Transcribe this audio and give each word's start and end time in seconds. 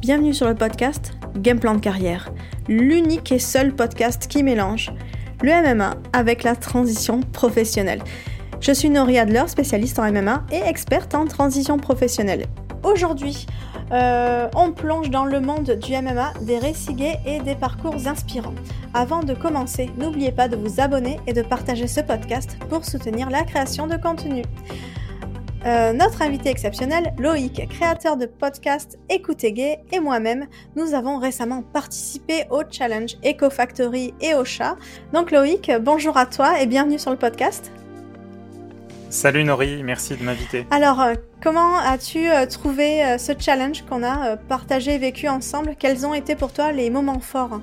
Bienvenue 0.00 0.32
sur 0.32 0.48
le 0.48 0.54
podcast 0.54 1.12
Game 1.36 1.60
Plan 1.60 1.74
de 1.74 1.80
carrière, 1.80 2.32
l'unique 2.68 3.32
et 3.32 3.38
seul 3.38 3.74
podcast 3.74 4.28
qui 4.28 4.42
mélange 4.42 4.94
le 5.42 5.50
MMA 5.50 5.94
avec 6.14 6.42
la 6.42 6.56
transition 6.56 7.20
professionnelle. 7.20 8.02
Je 8.62 8.72
suis 8.72 8.88
Nori 8.88 9.18
Adler, 9.18 9.44
spécialiste 9.46 9.98
en 9.98 10.10
MMA 10.10 10.46
et 10.52 10.62
experte 10.66 11.14
en 11.14 11.26
transition 11.26 11.76
professionnelle. 11.76 12.46
Aujourd'hui, 12.82 13.44
euh, 13.92 14.48
on 14.56 14.72
plonge 14.72 15.10
dans 15.10 15.26
le 15.26 15.38
monde 15.38 15.78
du 15.82 15.92
MMA, 15.92 16.32
des 16.40 16.58
récits 16.58 16.96
et 17.26 17.40
des 17.40 17.54
parcours 17.54 18.06
inspirants. 18.06 18.54
Avant 18.94 19.22
de 19.22 19.34
commencer, 19.34 19.90
n'oubliez 19.98 20.32
pas 20.32 20.48
de 20.48 20.56
vous 20.56 20.80
abonner 20.80 21.20
et 21.26 21.34
de 21.34 21.42
partager 21.42 21.86
ce 21.86 22.00
podcast 22.00 22.56
pour 22.70 22.86
soutenir 22.86 23.28
la 23.28 23.42
création 23.42 23.86
de 23.86 23.96
contenu. 23.96 24.44
Euh, 25.66 25.92
notre 25.92 26.22
invité 26.22 26.48
exceptionnel, 26.48 27.12
Loïc, 27.18 27.68
créateur 27.68 28.16
de 28.16 28.24
podcast 28.24 28.98
Écoutez 29.10 29.52
Gay, 29.52 29.78
et 29.92 30.00
moi-même, 30.00 30.46
nous 30.74 30.94
avons 30.94 31.18
récemment 31.18 31.62
participé 31.62 32.44
au 32.48 32.62
challenge 32.70 33.16
Eco 33.22 33.50
Factory 33.50 34.14
et 34.22 34.32
au 34.32 34.44
chat. 34.46 34.76
Donc 35.12 35.30
Loïc, 35.30 35.70
bonjour 35.82 36.16
à 36.16 36.24
toi 36.24 36.62
et 36.62 36.66
bienvenue 36.66 36.98
sur 36.98 37.10
le 37.10 37.18
podcast. 37.18 37.70
Salut 39.10 39.44
Nori, 39.44 39.82
merci 39.82 40.16
de 40.16 40.22
m'inviter. 40.22 40.66
Alors, 40.70 41.00
euh, 41.02 41.14
comment 41.42 41.76
as-tu 41.76 42.30
euh, 42.30 42.46
trouvé 42.46 43.18
ce 43.18 43.32
challenge 43.38 43.82
qu'on 43.82 44.02
a 44.02 44.38
partagé 44.38 44.94
et 44.94 44.98
vécu 44.98 45.28
ensemble? 45.28 45.74
Quels 45.78 46.06
ont 46.06 46.14
été 46.14 46.36
pour 46.36 46.54
toi 46.54 46.72
les 46.72 46.88
moments 46.88 47.20
forts? 47.20 47.60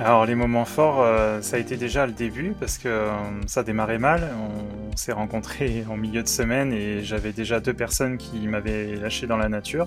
Alors 0.00 0.26
les 0.26 0.36
moments 0.36 0.64
forts, 0.64 1.00
euh, 1.00 1.42
ça 1.42 1.56
a 1.56 1.58
été 1.58 1.76
déjà 1.76 2.06
le 2.06 2.12
début 2.12 2.54
parce 2.58 2.78
que 2.78 2.88
euh, 2.88 3.10
ça 3.46 3.64
démarrait 3.64 3.98
mal. 3.98 4.30
On, 4.40 4.96
s'est 4.96 5.12
rencontrés 5.12 5.84
en 5.88 5.96
milieu 5.96 6.24
de 6.24 6.28
semaine 6.28 6.72
et 6.72 7.04
j'avais 7.04 7.30
déjà 7.30 7.60
deux 7.60 7.72
personnes 7.72 8.18
qui 8.18 8.48
m'avaient 8.48 8.96
lâché 8.96 9.28
dans 9.28 9.36
la 9.36 9.48
nature. 9.48 9.86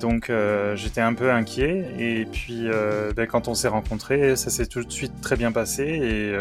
Donc 0.00 0.30
euh, 0.30 0.74
j'étais 0.74 1.02
un 1.02 1.12
peu 1.12 1.30
inquiet 1.30 1.86
et 1.98 2.24
puis 2.24 2.66
ben, 3.14 3.26
quand 3.26 3.46
on 3.48 3.54
s'est 3.54 3.68
rencontrés, 3.68 4.34
ça 4.34 4.48
s'est 4.48 4.64
tout 4.64 4.82
de 4.82 4.90
suite 4.90 5.20
très 5.20 5.36
bien 5.36 5.52
passé 5.52 5.82
et 5.82 6.34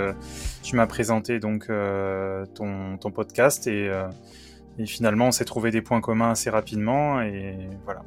tu 0.64 0.78
m'as 0.78 0.88
présenté 0.88 1.40
donc 1.40 1.68
ton, 2.53 3.12
podcast 3.14 3.68
et, 3.68 3.92
et 4.80 4.86
finalement 4.86 5.28
on 5.28 5.31
s'est 5.31 5.44
trouvé 5.44 5.70
des 5.70 5.81
points 5.81 6.00
communs 6.00 6.31
assez 6.31 6.50
rapidement 6.50 7.22
et 7.22 7.58
voilà. 7.84 8.03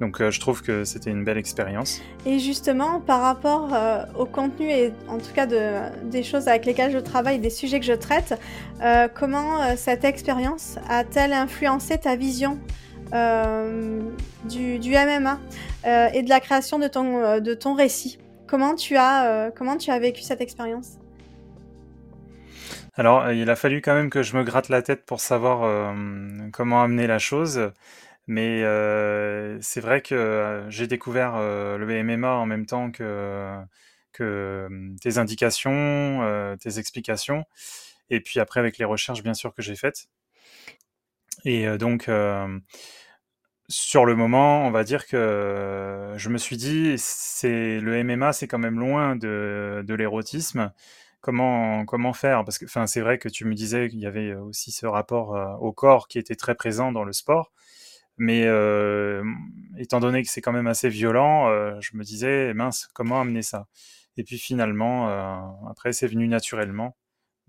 Donc 0.00 0.20
euh, 0.20 0.30
je 0.30 0.38
trouve 0.38 0.62
que 0.62 0.84
c'était 0.84 1.10
une 1.10 1.24
belle 1.24 1.38
expérience. 1.38 2.00
Et 2.24 2.38
justement, 2.38 3.00
par 3.00 3.20
rapport 3.20 3.74
euh, 3.74 4.04
au 4.16 4.26
contenu 4.26 4.70
et 4.70 4.92
en 5.08 5.18
tout 5.18 5.32
cas 5.34 5.46
de, 5.46 6.04
des 6.04 6.22
choses 6.22 6.48
avec 6.48 6.66
lesquelles 6.66 6.92
je 6.92 6.98
travaille, 6.98 7.38
des 7.38 7.50
sujets 7.50 7.80
que 7.80 7.86
je 7.86 7.92
traite, 7.92 8.38
euh, 8.82 9.08
comment 9.12 9.76
cette 9.76 10.04
expérience 10.04 10.78
a-t-elle 10.88 11.32
influencé 11.32 11.98
ta 11.98 12.16
vision 12.16 12.58
du, 13.12 14.78
du, 14.78 14.90
MMA 14.90 15.40
et 16.12 16.22
de 16.22 16.28
la 16.28 16.40
création 16.40 16.78
de 16.78 16.88
ton, 16.88 17.40
de 17.40 17.54
ton 17.54 17.74
récit? 17.74 18.18
Comment 18.46 18.74
tu, 18.74 18.96
as, 18.96 19.50
comment 19.56 19.76
tu 19.76 19.90
as 19.90 19.98
vécu 19.98 20.22
cette 20.22 20.40
expérience? 20.40 20.98
Alors, 22.94 23.30
il 23.30 23.48
a 23.48 23.56
fallu 23.56 23.80
quand 23.80 23.94
même 23.94 24.10
que 24.10 24.22
je 24.22 24.36
me 24.36 24.42
gratte 24.44 24.68
la 24.68 24.82
tête 24.82 25.06
pour 25.06 25.20
savoir 25.20 25.94
comment 26.52 26.82
amener 26.82 27.06
la 27.06 27.18
chose. 27.18 27.72
Mais 28.28 28.62
euh, 28.62 29.58
c'est 29.62 29.80
vrai 29.80 30.02
que 30.02 30.14
euh, 30.14 30.70
j'ai 30.70 30.86
découvert 30.86 31.34
euh, 31.36 31.78
le 31.78 31.86
MMA 32.04 32.30
en 32.36 32.44
même 32.44 32.66
temps 32.66 32.90
que, 32.90 33.58
que 34.12 34.68
tes 35.00 35.16
indications, 35.18 36.56
tes 36.60 36.78
explications, 36.78 37.44
et 38.10 38.20
puis 38.20 38.38
après 38.40 38.60
avec 38.60 38.78
les 38.78 38.84
recherches 38.84 39.22
bien 39.22 39.34
sûr 39.34 39.54
que 39.54 39.62
j'ai 39.62 39.76
faites. 39.76 40.08
Et 41.44 41.66
donc 41.78 42.08
sur 43.70 44.04
le 44.06 44.14
moment, 44.16 44.66
on 44.66 44.70
va 44.70 44.82
dire 44.84 45.06
que 45.06 46.14
je 46.16 46.28
me 46.30 46.38
suis 46.38 46.56
dit, 46.56 46.94
c'est 46.98 47.80
le 47.80 48.02
MMA, 48.02 48.32
c'est 48.32 48.46
quand 48.48 48.58
même 48.58 48.78
loin 48.78 49.14
de, 49.16 49.84
de 49.86 49.94
l'érotisme. 49.94 50.72
Comment 51.20 51.84
comment 51.84 52.12
faire? 52.14 52.44
Parce 52.44 52.58
que, 52.58 52.66
c'est 52.86 53.00
vrai 53.00 53.18
que 53.18 53.28
tu 53.28 53.44
me 53.44 53.54
disais 53.54 53.88
qu'il 53.90 53.98
y 54.00 54.06
avait 54.06 54.34
aussi 54.34 54.70
ce 54.72 54.86
rapport 54.86 55.58
au 55.60 55.72
corps 55.72 56.08
qui 56.08 56.18
était 56.18 56.36
très 56.36 56.54
présent 56.54 56.92
dans 56.92 57.04
le 57.04 57.12
sport. 57.12 57.52
Mais 58.18 58.42
euh, 58.46 59.22
étant 59.78 60.00
donné 60.00 60.22
que 60.22 60.28
c'est 60.28 60.40
quand 60.40 60.52
même 60.52 60.66
assez 60.66 60.88
violent, 60.88 61.48
euh, 61.48 61.76
je 61.80 61.96
me 61.96 62.02
disais, 62.02 62.52
mince, 62.52 62.88
comment 62.92 63.20
amener 63.20 63.42
ça? 63.42 63.66
Et 64.16 64.24
puis 64.24 64.38
finalement, 64.38 65.08
euh, 65.08 65.70
après, 65.70 65.92
c'est 65.92 66.08
venu 66.08 66.26
naturellement 66.26 66.96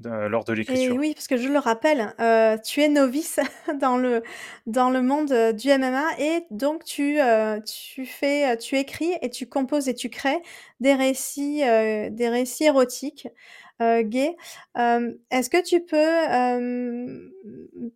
lors 0.02 0.46
de 0.46 0.54
l'écriture. 0.54 0.96
oui, 0.96 1.14
parce 1.14 1.28
que 1.28 1.36
je 1.36 1.50
le 1.50 1.60
rappelle, 1.60 2.16
tu 2.64 2.80
es 2.80 2.88
novice 2.88 3.42
dans 3.82 3.98
le, 3.98 4.24
dans 4.66 4.90
le 4.90 5.02
monde 5.02 5.34
du 5.58 5.68
MMA 5.78 6.06
et 6.20 6.46
donc 6.52 6.86
tu, 6.86 7.20
tu, 7.66 8.06
fais, 8.06 8.56
tu 8.56 8.78
écris 8.78 9.12
et 9.22 9.30
tu 9.30 9.50
composes 9.50 9.90
et 9.90 9.94
tu 9.94 10.10
crées 10.10 10.42
des 10.80 10.94
récits, 10.94 11.58
des 12.12 12.30
récits 12.30 12.64
érotiques 12.64 13.28
euh, 13.82 14.04
gay. 14.04 14.36
Est-ce 14.76 15.50
que 15.50 15.62
tu 15.62 15.82
peux 15.82 16.10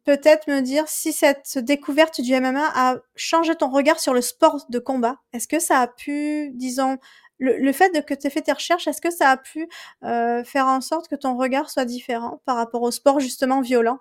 peut-être 0.06 0.48
me 0.48 0.62
dire 0.62 0.88
si 0.88 1.14
cette 1.14 1.58
découverte 1.58 2.22
du 2.22 2.34
MMA 2.40 2.72
a 2.76 2.98
changé 3.16 3.56
ton 3.56 3.70
regard 3.70 4.00
sur 4.00 4.14
le 4.14 4.22
sport 4.22 4.66
de 4.70 4.80
combat? 4.80 5.18
Est-ce 5.34 5.48
que 5.48 5.60
ça 5.60 5.80
a 5.80 5.88
pu, 5.88 6.52
disons, 6.54 6.98
le, 7.40 7.72
fait 7.72 7.94
de 7.94 8.00
que 8.00 8.14
tu 8.14 8.28
aies 8.28 8.30
fait 8.30 8.42
tes 8.42 8.54
recherches, 8.54 8.88
est-ce 8.88 9.02
que 9.02 9.12
ça 9.12 9.30
a 9.30 9.38
pu 9.38 9.68
euh, 10.04 10.44
faire 10.44 10.68
en 10.68 10.82
sorte 10.82 11.08
que 11.08 11.16
ton 11.16 11.38
regard 11.38 11.70
soit 11.70 11.86
différent 11.86 12.42
par 12.46 12.56
rapport 12.56 12.82
au 12.82 12.92
sport 12.92 13.20
justement 13.20 13.62
violent? 13.62 14.00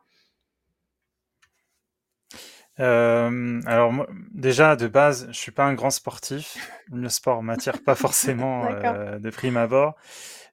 Alors 2.78 3.92
déjà 4.32 4.74
de 4.74 4.88
base, 4.88 5.28
je 5.30 5.38
suis 5.38 5.52
pas 5.52 5.64
un 5.64 5.74
grand 5.74 5.90
sportif. 5.90 6.56
Le 6.90 7.08
sport 7.08 7.42
m'attire 7.42 7.82
pas 7.82 7.94
forcément 7.94 8.66
euh, 8.84 9.18
de 9.18 9.30
prime 9.30 9.56
abord. 9.56 9.94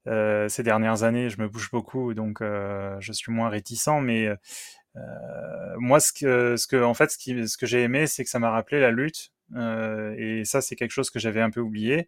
Euh, 0.07 0.47
ces 0.49 0.63
dernières 0.63 1.03
années, 1.03 1.29
je 1.29 1.41
me 1.41 1.47
bouge 1.47 1.69
beaucoup, 1.71 2.13
donc 2.13 2.41
euh, 2.41 2.95
je 2.99 3.11
suis 3.11 3.31
moins 3.31 3.49
réticent. 3.49 4.01
Mais 4.01 4.27
euh, 4.27 5.75
moi, 5.77 5.99
ce 5.99 6.13
que, 6.13 6.55
ce 6.57 6.67
que, 6.67 6.81
en 6.81 6.93
fait, 6.93 7.11
ce, 7.11 7.57
que 7.57 7.65
j'ai 7.65 7.83
aimé, 7.83 8.07
c'est 8.07 8.23
que 8.23 8.29
ça 8.29 8.39
m'a 8.39 8.49
rappelé 8.49 8.79
la 8.79 8.91
lutte. 8.91 9.31
et 9.55 10.43
ça, 10.45 10.61
c'est 10.61 10.75
quelque 10.75 10.91
chose 10.91 11.09
que 11.09 11.19
j'avais 11.19 11.41
un 11.41 11.51
peu 11.51 11.61
oublié. 11.61 12.07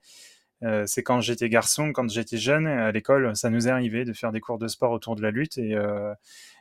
C'est 0.86 1.02
quand 1.02 1.22
j'étais 1.22 1.50
garçon, 1.50 1.92
quand 1.92 2.08
j'étais 2.10 2.38
jeune, 2.38 2.68
à 2.68 2.92
l'école, 2.92 3.36
ça 3.36 3.50
nous 3.50 3.68
est 3.68 3.72
arrivé 3.72 4.06
de 4.06 4.14
faire 4.14 4.32
des 4.32 4.40
cours 4.40 4.60
de 4.60 4.68
sport 4.68 4.92
autour 4.92 5.16
de 5.16 5.24
la 5.24 5.32
lutte. 5.32 5.58
Et 5.58 5.76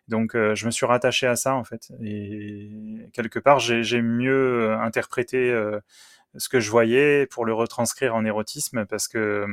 donc, 0.09 0.33
je 0.35 0.67
me 0.67 0.71
suis 0.71 0.87
rattaché 0.87 1.27
à 1.27 1.37
ça, 1.37 1.55
en 1.55 1.65
fait. 1.65 1.93
Et 2.03 2.71
quelque 3.13 3.39
part, 3.39 3.59
j'ai 3.61 4.03
mieux 4.03 4.73
interprété 4.73 5.53
ce 6.37 6.49
que 6.49 6.61
je 6.61 6.71
voyais 6.71 7.27
pour 7.27 7.45
le 7.45 7.53
retranscrire 7.53 8.15
en 8.15 8.25
érotisme, 8.25 8.87
parce 8.87 9.09
que 9.09 9.19
euh, 9.19 9.47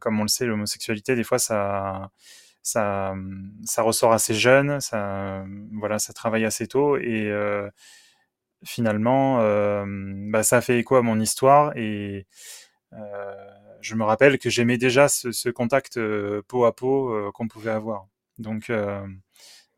comme 0.00 0.18
on 0.20 0.22
le 0.22 0.28
sait, 0.28 0.46
l'homosexualité, 0.46 1.16
des 1.16 1.24
fois, 1.24 1.38
ça, 1.38 2.10
ça, 2.62 3.14
ça 3.64 3.82
ressort 3.82 4.12
assez 4.12 4.34
jeune, 4.34 4.80
ça, 4.80 5.44
voilà, 5.72 5.98
ça 5.98 6.12
travaille 6.12 6.44
assez 6.44 6.66
tôt, 6.66 6.96
et 6.96 7.30
euh, 7.30 7.68
finalement, 8.64 9.40
euh, 9.40 9.84
bah, 9.86 10.42
ça 10.42 10.60
fait 10.60 10.78
écho 10.78 10.96
à 10.96 11.02
mon 11.02 11.20
histoire, 11.20 11.76
et 11.76 12.26
je 13.80 13.94
me 13.94 14.04
rappelle 14.04 14.38
que 14.38 14.50
j'aimais 14.50 14.78
déjà 14.78 15.08
ce, 15.08 15.32
ce 15.32 15.48
contact 15.48 15.98
peau 16.48 16.64
à 16.64 16.74
peau 16.74 17.30
qu'on 17.32 17.48
pouvait 17.48 17.70
avoir. 17.70 18.06
Donc, 18.38 18.70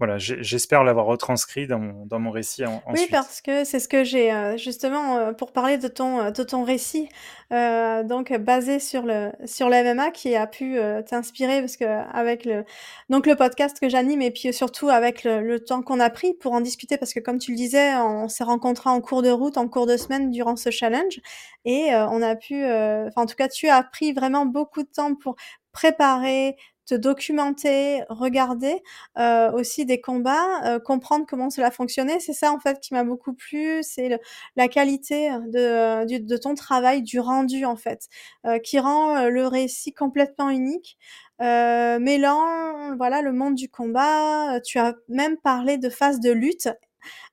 voilà, 0.03 0.19
j'espère 0.19 0.83
l'avoir 0.83 1.07
retranscrit 1.07 1.69
dans 1.69 1.79
mon, 1.79 2.07
dans 2.07 2.19
mon 2.19 2.33
récit 2.33 2.67
en, 2.67 2.83
Oui, 2.89 3.07
parce 3.09 3.41
que 3.41 3.63
c'est 3.63 3.79
ce 3.79 3.87
que 3.87 4.03
j'ai 4.03 4.33
euh, 4.33 4.57
justement 4.57 5.17
euh, 5.17 5.33
pour 5.33 5.53
parler 5.53 5.79
de 5.79 5.87
ton, 5.87 6.19
euh, 6.19 6.31
de 6.33 6.43
ton 6.43 6.65
récit, 6.65 7.09
donc 7.53 8.33
basé 8.33 8.81
sur 8.81 9.03
le, 9.03 9.31
sur 9.45 9.69
le 9.69 9.95
MMA 9.95 10.11
qui 10.11 10.35
a 10.35 10.49
pu 10.49 10.79
t'inspirer 11.07 11.61
parce 11.61 11.77
que 11.77 11.85
avec 11.85 12.47
le, 12.47 12.65
donc 13.11 13.27
le 13.27 13.37
podcast 13.37 13.79
que 13.79 13.91
j'anime 13.91 14.23
et 14.23 14.31
puis 14.31 14.55
surtout 14.55 14.89
avec 14.89 15.23
le, 15.23 15.43
le 15.43 15.61
temps 15.61 15.83
qu'on 15.83 16.01
a 16.01 16.09
pris 16.09 16.33
pour 16.33 16.55
en 16.55 16.63
discuter 16.63 16.97
parce 16.97 17.13
que 17.13 17.21
comme 17.21 17.39
tu 17.39 17.51
le 17.51 17.59
disais, 17.59 17.95
on 17.97 18.29
s'est 18.29 18.43
rencontrés 18.43 18.89
en 18.89 19.03
cours 19.03 19.21
de 19.21 19.29
route, 19.29 19.59
en 19.59 19.69
cours 19.69 19.87
de 19.87 19.99
semaine 19.99 20.31
durant 20.31 20.57
ce 20.57 20.71
challenge 20.71 21.21
et 21.67 21.91
on 21.95 22.23
a 22.23 22.37
pu, 22.37 22.65
enfin 22.65 23.23
en 23.23 23.27
tout 23.27 23.37
cas 23.37 23.49
tu 23.49 23.69
as 23.69 23.83
pris 23.83 24.15
vraiment 24.15 24.47
beaucoup 24.47 24.83
de 24.83 24.89
temps 24.89 25.15
pour 25.15 25.37
préparer, 25.73 26.57
te 26.87 26.95
documenter, 26.95 28.03
regarder 28.09 28.83
euh, 29.19 29.53
aussi 29.53 29.87
des 29.87 30.01
combats, 30.01 30.65
euh, 30.67 30.79
comprendre 30.81 31.27
comment 31.29 31.51
cela 31.51 31.71
fonctionnait. 31.71 32.21
C'est 32.21 32.33
ça 32.33 32.53
en 32.53 32.59
fait 32.59 32.81
qui 32.81 32.95
m'a 32.95 33.05
beaucoup 33.05 33.35
plu, 33.35 33.83
c'est 33.83 34.19
la 34.57 34.69
qualité 34.69 35.31
de, 35.49 36.19
de, 36.19 36.37
ton 36.37 36.55
travail, 36.55 37.03
du 37.03 37.21
rendu 37.21 37.65
en 37.65 37.77
fait, 37.77 38.09
euh, 38.47 38.59
qui 38.59 38.79
rend 38.79 39.29
le 39.29 39.47
récit 39.47 39.93
complètement 39.93 40.51
unique. 40.51 40.99
mêlant 41.41 42.97
voilà 42.97 43.23
le 43.23 43.33
monde 43.33 43.55
du 43.55 43.69
combat, 43.69 44.61
tu 44.61 44.79
as 44.79 44.95
même 45.09 45.37
parlé 45.39 45.79
de 45.79 45.89
phase 45.89 46.21
de 46.21 46.31
lutte 46.31 46.69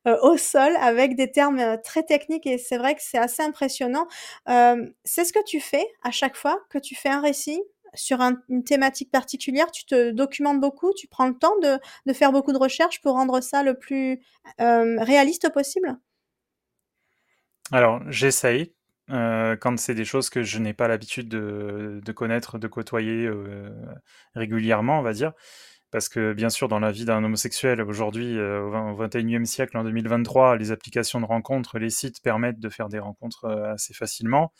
au 0.06 0.38
sol 0.38 0.75
avec 0.81 1.16
des 1.16 1.31
termes 1.31 1.78
très 1.84 2.04
techniques 2.04 2.48
et 2.48 2.57
c'est 2.57 2.78
vrai 2.78 2.96
que 2.96 3.01
c'est 3.04 3.18
assez 3.18 3.44
impressionnant. 3.44 4.07
c'est 4.48 5.25
ce 5.25 5.34
que 5.34 5.44
tu 5.46 5.60
fais 5.60 5.86
à 6.04 6.12
chaque 6.12 6.36
fois 6.38 6.60
que 6.69 6.78
tu 6.80 6.96
fais 6.96 7.10
un 7.10 7.22
récit? 7.22 7.62
Sur 7.94 8.19
une 8.21 8.63
thématique 8.63 9.12
particulière, 9.12 9.71
tu 9.71 9.86
te 9.86 10.12
documentes 10.12 10.59
beaucoup, 10.59 10.94
tu 10.94 11.07
prends 11.07 11.27
le 11.27 11.38
temps 11.38 11.57
de, 11.62 12.13
faire 12.13 12.31
beaucoup 12.31 12.53
de 12.53 12.57
recherches 12.57 13.01
pour 13.01 13.13
rendre 13.13 13.41
ça 13.41 13.63
le 13.63 13.77
plus 13.77 14.19
réaliste 14.57 15.51
possible? 15.53 15.97
Alors, 17.71 18.01
j'essaye, 18.09 18.74
quand 19.09 19.77
c'est 19.77 19.95
des 19.95 20.06
choses 20.06 20.30
que 20.30 20.44
je 20.44 20.59
n'ai 20.59 20.74
pas 20.74 20.88
l'habitude 20.88 21.30
de 21.30 22.12
connaître, 22.12 22.57
de 22.57 22.68
côtoyer, 22.68 23.30
régulièrement, 24.36 25.00
on 25.00 25.03
va 25.03 25.13
dire. 25.13 25.33
Parce 25.91 26.07
que 26.07 26.33
bien 26.33 26.50
sûr, 26.50 26.68
dans 26.68 26.80
la 26.80 26.91
vie 26.91 27.06
d'un 27.06 27.24
homosexuel 27.24 27.81
aujourd'hui, 27.81 28.39
au 28.39 28.95
XXIe 28.95 29.45
siècle, 29.45 29.75
en 29.77 29.83
2023, 29.83 30.56
les 30.56 30.71
applications 30.71 31.19
de 31.19 31.25
rencontres, 31.25 31.80
les 31.80 31.89
sites 31.89 32.21
permettent 32.21 32.59
de 32.59 32.69
faire 32.69 32.89
des 32.89 33.00
rencontres, 33.00 33.50
assez 33.74 33.94
facilement. 33.94 34.51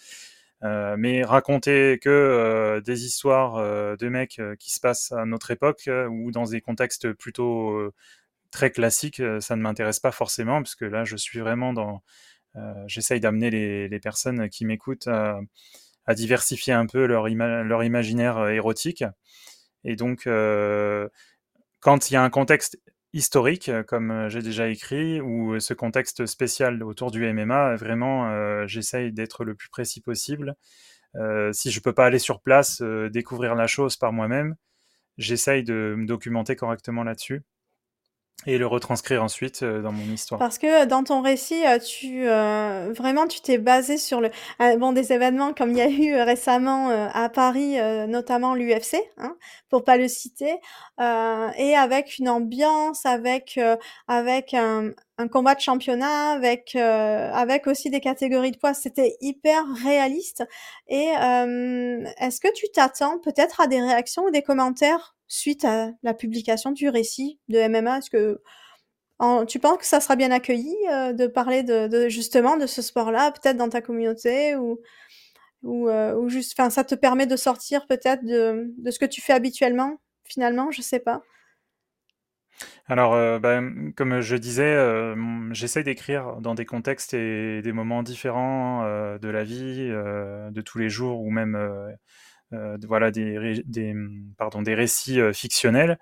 Mais 0.61 1.23
raconter 1.23 2.00
que, 2.00 2.81
des 2.85 3.06
histoires, 3.06 3.97
de 3.97 4.09
mecs, 4.09 4.41
qui 4.59 4.71
se 4.71 4.79
passent 4.79 5.11
à 5.11 5.25
notre 5.25 5.51
époque, 5.51 5.89
ou 6.09 6.31
dans 6.31 6.45
des 6.45 6.61
contextes 6.61 7.13
plutôt, 7.13 7.91
très 8.51 8.71
classiques, 8.71 9.21
ça 9.39 9.56
ne 9.56 9.61
m'intéresse 9.61 10.00
pas 10.00 10.11
forcément, 10.11 10.61
parce 10.61 10.75
que 10.75 10.85
là, 10.85 11.06
je 11.06 11.15
suis 11.15 11.39
vraiment 11.39 11.73
dans 11.73 12.01
j'essaye 12.88 13.19
d'amener 13.19 13.50
les 13.88 14.00
personnes 14.00 14.50
qui 14.50 14.65
m'écoutent 14.65 15.07
à 15.07 16.15
diversifier 16.15 16.73
un 16.73 16.88
peu 16.88 17.05
leur 17.05 17.27
leur 17.27 17.83
imaginaire, 17.83 18.50
érotique. 18.50 19.03
Et 19.83 19.95
donc 19.95 20.27
quand 21.79 22.09
il 22.09 22.13
y 22.13 22.17
a 22.17 22.23
un 22.23 22.29
contexte 22.29 22.79
historique, 23.13 23.71
comme, 23.88 24.29
j'ai 24.29 24.41
déjà 24.41 24.67
écrit 24.69 25.21
ou 25.21 25.59
ce 25.59 25.73
contexte 25.73 26.25
spécial 26.25 26.83
autour 26.83 27.11
du 27.11 27.25
MMA, 27.25 27.75
vraiment, 27.75 28.65
j'essaye 28.67 29.11
d'être 29.11 29.44
le 29.44 29.56
plus 29.56 29.69
précis 29.69 30.01
possible. 30.01 30.56
si 31.53 31.71
je 31.71 31.81
peux 31.81 31.94
pas 31.94 32.06
aller 32.06 32.19
sur 32.19 32.41
place, 32.41 32.81
découvrir 33.11 33.56
la 33.56 33.67
chose 33.67 33.97
par 33.97 34.13
moi-même, 34.13 34.56
j'essaye 35.17 35.63
de 35.63 35.95
me 35.97 36.06
documenter 36.06 36.56
correctement 36.56 37.03
là-dessus 37.03 37.44
et 38.45 38.57
le 38.57 38.65
retranscrire 38.68 39.24
ensuite, 39.24 39.63
dans 39.63 39.91
mon 39.91 40.13
histoire. 40.13 40.39
Parce 40.39 40.57
que, 40.57 40.86
dans 40.86 41.03
ton 41.03 41.21
récit, 41.21 41.62
tu, 41.86 42.25
vraiment 42.25 43.27
tu 43.27 43.41
t'es 43.41 43.57
basé 43.57 43.97
sur 43.97 44.21
le 44.21 44.30
bon 44.77 44.94
des 44.94 45.12
événements 45.12 45.53
comme 45.53 45.71
il 45.71 45.77
y 45.77 45.81
a 45.81 45.89
eu, 45.89 46.15
récemment, 46.21 46.89
à 46.89 47.30
Paris, 47.30 47.75
notamment 48.07 48.56
l'UFC, 48.56 48.97
hein, 49.18 49.36
pour 49.69 49.83
pas 49.83 49.97
le 49.97 50.07
citer, 50.07 50.56
et 51.00 51.75
avec 51.75 52.18
une 52.18 52.30
ambiance, 52.30 53.06
avec, 53.06 53.59
avec 54.07 54.53
un 54.53 54.91
un 55.21 55.27
combat 55.27 55.53
de 55.53 55.59
championnat, 55.59 56.31
avec, 56.31 56.75
avec 56.75 57.68
aussi 57.68 57.89
des 57.89 58.00
catégories 58.00 58.51
de 58.51 58.57
poids. 58.57 58.74
C'était 58.74 59.18
hyper 59.19 59.65
réaliste 59.83 60.45
et 60.88 61.07
est-ce 61.07 62.39
que 62.39 62.51
tu 62.53 62.68
t'attends 62.74 63.19
peut-être 63.19 63.59
à 63.59 63.68
des 63.68 63.81
réactions 63.81 64.24
ou 64.24 64.31
des 64.31 64.41
commentaires 64.41 65.18
suite 65.29 65.63
à 65.63 65.91
la 66.03 66.13
publication 66.13 66.71
du 66.71 66.89
récit 66.89 67.39
de 67.47 67.65
MMA? 67.65 67.99
Est-ce 67.99 68.09
que 68.09 68.41
tu 69.47 69.59
penses 69.59 69.77
que 69.77 69.85
ça 69.85 69.99
sera 69.99 70.15
bien 70.15 70.31
accueilli, 70.31 70.75
euh, 70.91 71.13
de 71.13 71.27
parler 71.27 71.63
de, 71.63 72.09
justement 72.09 72.57
de 72.57 72.65
ce 72.65 72.81
sport-là, 72.81 73.31
peut-être 73.31 73.57
dans 73.57 73.69
ta 73.69 73.81
communauté 73.81 74.55
ou 74.55 74.81
ou, 75.61 75.89
euh, 75.89 76.29
juste, 76.29 76.57
enfin, 76.57 76.69
ça 76.69 76.85
te 76.85 76.95
permet 76.95 77.27
de 77.27 77.35
sortir 77.35 77.85
peut-être 77.85 78.23
de, 78.23 78.73
de 78.77 78.91
ce 78.91 78.97
que 78.97 79.05
tu 79.05 79.19
fais 79.19 79.33
habituellement, 79.33 79.99
finalement, 80.23 80.71
je 80.71 80.81
sais 80.81 81.01
pas. 81.01 81.21
Alors, 82.87 83.13
euh, 83.13 83.39
ben, 83.39 83.91
comme 83.93 84.21
je 84.21 84.37
disais, 84.37 84.77
j'essaie 85.51 85.83
d'écrire 85.83 86.37
dans 86.37 86.55
des 86.55 86.63
contextes 86.63 87.13
et 87.13 87.61
des 87.61 87.73
moments 87.73 88.03
différents 88.03 88.85
de 89.19 89.27
la 89.27 89.43
vie, 89.43 89.89
de 89.89 90.61
tous 90.61 90.77
les 90.77 90.87
jours, 90.87 91.19
ou 91.19 91.29
même 91.29 91.57
voilà 92.51 93.12
des, 93.12 93.63
des 94.62 94.75
récits 94.75 95.19
euh, 95.19 95.34
fictionnels. 95.34 96.00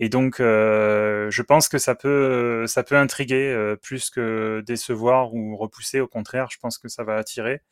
Et 0.00 0.08
donc, 0.08 0.40
euh, 0.40 1.30
je 1.30 1.42
pense 1.42 1.68
que 1.68 1.78
ça 1.78 1.94
peut, 1.94 2.66
intriguer 2.92 3.76
plus 3.82 4.10
que 4.10 4.62
décevoir 4.66 5.34
ou 5.34 5.56
repousser. 5.56 6.00
Au 6.00 6.08
contraire, 6.08 6.48
je 6.50 6.58
pense 6.58 6.78
que 6.78 6.88
ça 6.88 7.04
va 7.04 7.16
attirer. 7.16 7.62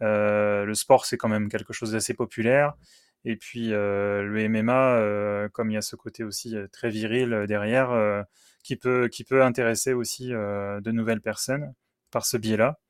le 0.00 0.72
sport, 0.74 1.06
c'est 1.06 1.16
quand 1.16 1.28
même 1.28 1.48
quelque 1.48 1.72
chose 1.72 1.92
d'assez 1.92 2.14
populaire. 2.14 2.74
Et 3.24 3.36
puis 3.36 3.68
le 3.68 4.48
MMA, 4.48 5.48
comme 5.52 5.70
il 5.70 5.74
y 5.74 5.76
a 5.76 5.82
ce 5.82 5.94
côté 5.94 6.24
aussi 6.24 6.56
très 6.72 6.90
viril 6.90 7.44
derrière, 7.46 8.24
qui 8.64 8.76
peut 8.76 9.08
qui 9.08 9.24
peut 9.24 9.42
intéresser 9.44 9.92
aussi 9.92 10.30
de 10.30 10.90
nouvelles 10.90 11.20
personnes 11.20 11.72
par 12.10 12.26
ce 12.26 12.36
biais-là. 12.36 12.80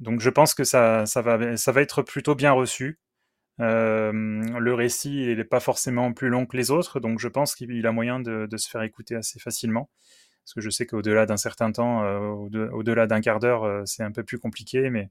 Donc 0.00 0.20
je 0.20 0.30
pense 0.30 0.54
que 0.54 0.64
ça 0.64 1.04
va 1.22 1.80
être 1.80 2.02
plutôt 2.02 2.34
bien 2.34 2.52
reçu. 2.52 2.98
Euh, 3.60 4.12
le 4.12 4.74
récit 4.74 5.34
n'est 5.36 5.44
pas 5.44 5.60
forcément 5.60 6.12
plus 6.12 6.28
long 6.28 6.46
que 6.46 6.56
les 6.56 6.70
autres, 6.70 7.00
donc 7.00 7.20
je 7.20 7.28
pense 7.28 7.54
qu'il 7.54 7.86
a 7.86 7.92
moyen 7.92 8.20
de, 8.20 8.48
se 8.56 8.68
faire 8.68 8.82
écouter 8.82 9.14
assez 9.14 9.38
facilement. 9.38 9.88
Parce 10.44 10.54
que 10.54 10.60
je 10.60 10.70
sais 10.70 10.84
qu'au-delà 10.84 11.24
d'un 11.24 11.38
certain 11.38 11.72
temps, 11.72 12.04
euh, 12.04 12.18
au-delà 12.72 13.06
d'un 13.06 13.20
quart 13.20 13.38
d'heure, 13.38 13.64
euh, 13.64 13.82
c'est 13.86 14.02
un 14.02 14.12
peu 14.12 14.22
plus 14.22 14.38
compliqué, 14.38 14.90
mais 14.90 15.08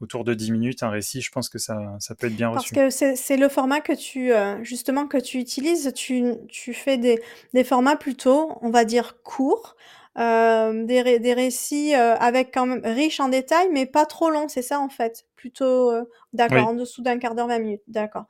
autour 0.00 0.24
de 0.24 0.32
10 0.32 0.52
minutes, 0.52 0.82
un 0.82 0.88
récit, 0.88 1.20
je 1.20 1.30
pense 1.30 1.50
que 1.50 1.58
ça, 1.58 1.96
ça 1.98 2.14
peut 2.14 2.28
être 2.28 2.36
bien 2.36 2.48
reçu. 2.48 2.72
Parce 2.74 2.98
que 2.98 3.14
c'est 3.16 3.36
le 3.36 3.48
format 3.50 3.82
que 3.82 3.92
tu, 3.92 4.32
justement, 4.64 5.06
que 5.06 5.18
tu 5.18 5.38
utilises. 5.38 5.92
Tu, 5.94 6.32
tu 6.48 6.72
fais 6.72 6.96
des, 6.96 7.20
des, 7.52 7.64
formats 7.64 7.96
plutôt, 7.96 8.56
on 8.62 8.70
va 8.70 8.86
dire, 8.86 9.20
courts, 9.22 9.76
euh, 10.18 10.84
des, 10.86 11.20
des 11.20 11.34
récits 11.34 11.94
euh, 11.94 12.16
avec 12.16 12.52
quand 12.52 12.66
même 12.66 12.82
riches 12.84 13.20
en 13.20 13.28
détails, 13.28 13.68
mais 13.72 13.86
pas 13.86 14.06
trop 14.06 14.28
longs, 14.28 14.48
c'est 14.48 14.62
ça 14.62 14.80
en 14.80 14.88
fait? 14.88 15.24
Plutôt, 15.40 15.92
d'accord, 16.32 16.68
en 16.68 16.74
dessous 16.74 17.02
d'un 17.02 17.18
quart 17.18 17.34
d'heure, 17.34 17.48
20 17.48 17.58
minutes, 17.58 17.82
d'accord. 17.88 18.26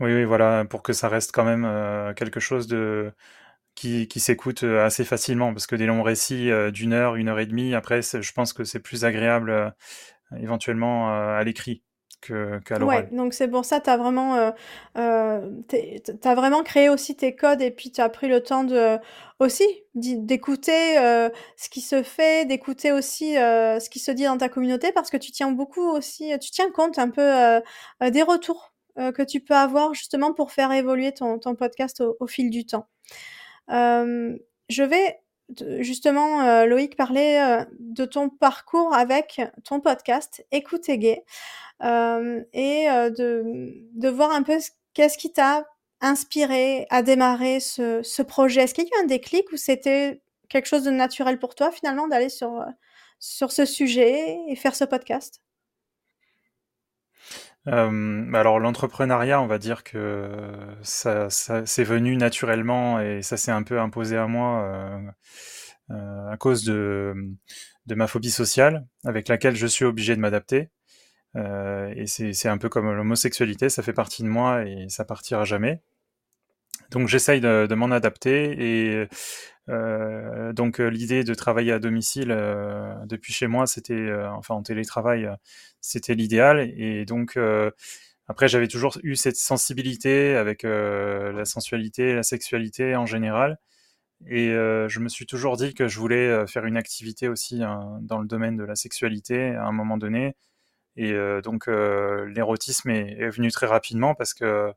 Oui, 0.00 0.12
oui, 0.12 0.24
voilà, 0.24 0.64
pour 0.64 0.82
que 0.82 0.92
ça 0.92 1.08
reste 1.08 1.32
quand 1.32 1.44
même 1.44 2.14
quelque 2.14 2.40
chose 2.40 2.66
de 2.66 3.12
qui, 3.74 4.08
qui 4.08 4.20
s'écoute 4.20 4.62
assez 4.62 5.04
facilement, 5.04 5.52
parce 5.52 5.66
que 5.66 5.76
des 5.76 5.86
longs 5.86 6.02
récits 6.02 6.50
d'une 6.72 6.92
heure, 6.92 7.16
une 7.16 7.28
heure 7.28 7.38
et 7.38 7.46
demie, 7.46 7.74
après, 7.74 8.00
je 8.02 8.32
pense 8.32 8.52
que 8.52 8.64
c'est 8.64 8.80
plus 8.80 9.04
agréable 9.04 9.74
éventuellement 10.38 11.10
à 11.10 11.42
l'écrit 11.44 11.82
qu'à 12.20 12.78
l'oral. 12.78 13.04
Ouais, 13.04 13.16
donc 13.16 13.34
c'est 13.34 13.48
pour 13.48 13.64
ça, 13.64 13.80
tu 13.80 13.90
as 13.90 13.96
vraiment, 13.96 14.36
euh, 14.36 14.50
euh 14.98 15.50
as 16.24 16.34
vraiment 16.34 16.62
créé 16.62 16.88
aussi 16.88 17.16
tes 17.16 17.34
codes 17.34 17.62
et 17.62 17.70
puis 17.70 17.90
tu 17.90 18.00
as 18.00 18.08
pris 18.08 18.28
le 18.28 18.42
temps 18.42 18.64
de 18.64 18.98
aussi 19.38 19.64
d'écouter 19.94 20.98
euh, 20.98 21.28
ce 21.56 21.68
qui 21.68 21.80
se 21.80 22.02
fait, 22.02 22.46
d'écouter 22.46 22.92
aussi 22.92 23.36
euh, 23.36 23.78
ce 23.80 23.90
qui 23.90 23.98
se 23.98 24.10
dit 24.10 24.24
dans 24.24 24.38
ta 24.38 24.48
communauté 24.48 24.92
parce 24.92 25.10
que 25.10 25.16
tu 25.16 25.32
tiens 25.32 25.50
beaucoup 25.50 25.88
aussi, 25.88 26.32
tu 26.40 26.50
tiens 26.50 26.70
compte 26.70 26.98
un 26.98 27.10
peu 27.10 27.60
des 28.10 28.22
retours 28.22 28.72
que 28.96 29.22
tu 29.22 29.40
peux 29.40 29.54
avoir 29.54 29.94
justement 29.94 30.32
pour 30.32 30.52
faire 30.52 30.72
évoluer 30.72 31.12
ton, 31.12 31.38
ton 31.38 31.54
podcast 31.54 32.00
au, 32.00 32.16
au, 32.20 32.26
fil 32.26 32.50
du 32.50 32.64
temps. 32.64 32.88
je 33.68 34.82
vais 34.82 35.18
justement, 35.80 36.64
Loïc 36.64 36.96
parlait 36.96 37.66
de 37.78 38.04
ton 38.04 38.28
parcours 38.28 38.94
avec 38.94 39.40
ton 39.64 39.80
podcast 39.80 40.44
Écoutez 40.52 40.98
Gay 40.98 41.24
et 41.82 42.86
de, 42.88 43.72
de 43.94 44.08
voir 44.08 44.32
un 44.32 44.42
peu 44.42 44.58
qu'est-ce 44.94 45.18
qui 45.18 45.32
t'a 45.32 45.64
inspiré 46.00 46.86
à 46.90 47.02
démarrer 47.02 47.60
ce, 47.60 48.02
ce 48.02 48.22
projet. 48.22 48.62
Est-ce 48.62 48.74
qu'il 48.74 48.84
y 48.84 48.86
a 48.86 48.98
eu 49.00 49.04
un 49.04 49.06
déclic 49.06 49.50
ou 49.52 49.56
c'était 49.56 50.20
quelque 50.48 50.66
chose 50.66 50.84
de 50.84 50.90
naturel 50.90 51.38
pour 51.38 51.54
toi 51.54 51.70
finalement 51.70 52.08
d'aller 52.08 52.28
sur, 52.28 52.64
sur 53.18 53.52
ce 53.52 53.64
sujet 53.64 54.38
et 54.48 54.56
faire 54.56 54.76
ce 54.76 54.84
podcast? 54.84 55.40
Alors 57.66 58.60
l'entrepreneuriat, 58.60 59.40
on 59.40 59.46
va 59.46 59.58
dire 59.58 59.82
que 59.82 60.28
ça, 60.82 61.30
ça 61.30 61.66
c'est 61.66 61.84
venu 61.84 62.16
naturellement 62.16 63.00
et 63.00 63.22
ça 63.22 63.36
s'est 63.36 63.50
un 63.50 63.62
peu 63.62 63.80
imposé 63.80 64.16
à 64.16 64.26
moi 64.26 64.62
euh, 64.62 65.00
euh, 65.90 66.28
à 66.30 66.36
cause 66.36 66.64
de, 66.64 67.14
ma 67.88 68.06
phobie 68.06 68.30
sociale 68.30 68.86
avec 69.04 69.28
laquelle 69.28 69.56
je 69.56 69.66
suis 69.66 69.84
obligé 69.84 70.14
de 70.16 70.20
m'adapter. 70.20 70.70
Euh, 71.36 71.92
et 71.96 72.06
c'est 72.06 72.48
un 72.48 72.58
peu 72.58 72.68
comme 72.68 72.90
l'homosexualité, 72.92 73.68
ça 73.68 73.82
fait 73.82 73.92
partie 73.92 74.22
de 74.22 74.28
moi 74.28 74.64
et 74.64 74.88
ça 74.88 75.04
partira 75.04 75.44
jamais. 75.44 75.82
Donc 76.90 77.08
j'essaye 77.08 77.40
de, 77.40 77.66
de 77.68 77.74
m'en 77.74 77.90
adapter 77.90 78.54
et 78.58 79.08
euh, 79.68 80.52
donc 80.52 80.78
l'idée 80.78 81.24
de 81.24 81.34
travailler 81.34 81.72
à 81.72 81.78
domicile 81.78 82.30
euh, 82.30 82.94
depuis 83.06 83.32
chez 83.32 83.46
moi, 83.46 83.66
c'était 83.66 83.94
euh, 83.94 84.30
enfin 84.30 84.54
en 84.54 84.62
télétravail, 84.62 85.28
c'était 85.80 86.14
l'idéal. 86.14 86.60
Et 86.76 87.04
donc 87.04 87.38
après 88.28 88.48
j'avais 88.48 88.68
toujours 88.68 88.98
eu 89.02 89.16
cette 89.16 89.36
sensibilité 89.36 90.36
avec 90.36 90.62
la 90.64 91.44
sensualité, 91.44 92.14
la 92.14 92.22
sexualité 92.22 92.96
en 92.96 93.06
général. 93.06 93.58
Et 94.26 94.48
je 94.48 95.00
me 95.00 95.08
suis 95.08 95.26
toujours 95.26 95.56
dit 95.56 95.74
que 95.74 95.88
je 95.88 95.98
voulais 95.98 96.46
faire 96.46 96.64
une 96.66 96.76
activité 96.76 97.28
aussi 97.28 97.62
hein, 97.62 97.98
dans 98.02 98.18
le 98.18 98.26
domaine 98.26 98.56
de 98.56 98.64
la 98.64 98.76
sexualité 98.76 99.54
à 99.54 99.64
un 99.66 99.72
moment 99.72 99.98
donné. 99.98 100.36
Et 100.96 101.14
donc 101.44 101.66
l'érotisme 101.68 102.90
est, 102.90 103.12
est, 103.20 103.30
venu 103.30 103.50
très 103.50 103.66
rapidement 103.66 104.14
parce 104.14 104.34
que 104.34 104.72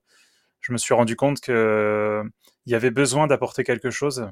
je 0.62 0.74
me 0.74 0.78
suis 0.78 0.94
rendu 0.94 1.16
compte 1.16 1.40
que 1.42 2.24
il 2.66 2.72
y 2.72 2.76
avait 2.76 2.92
besoin 2.92 3.28
d'apporter 3.28 3.64
quelque 3.64 3.90
chose, 3.90 4.30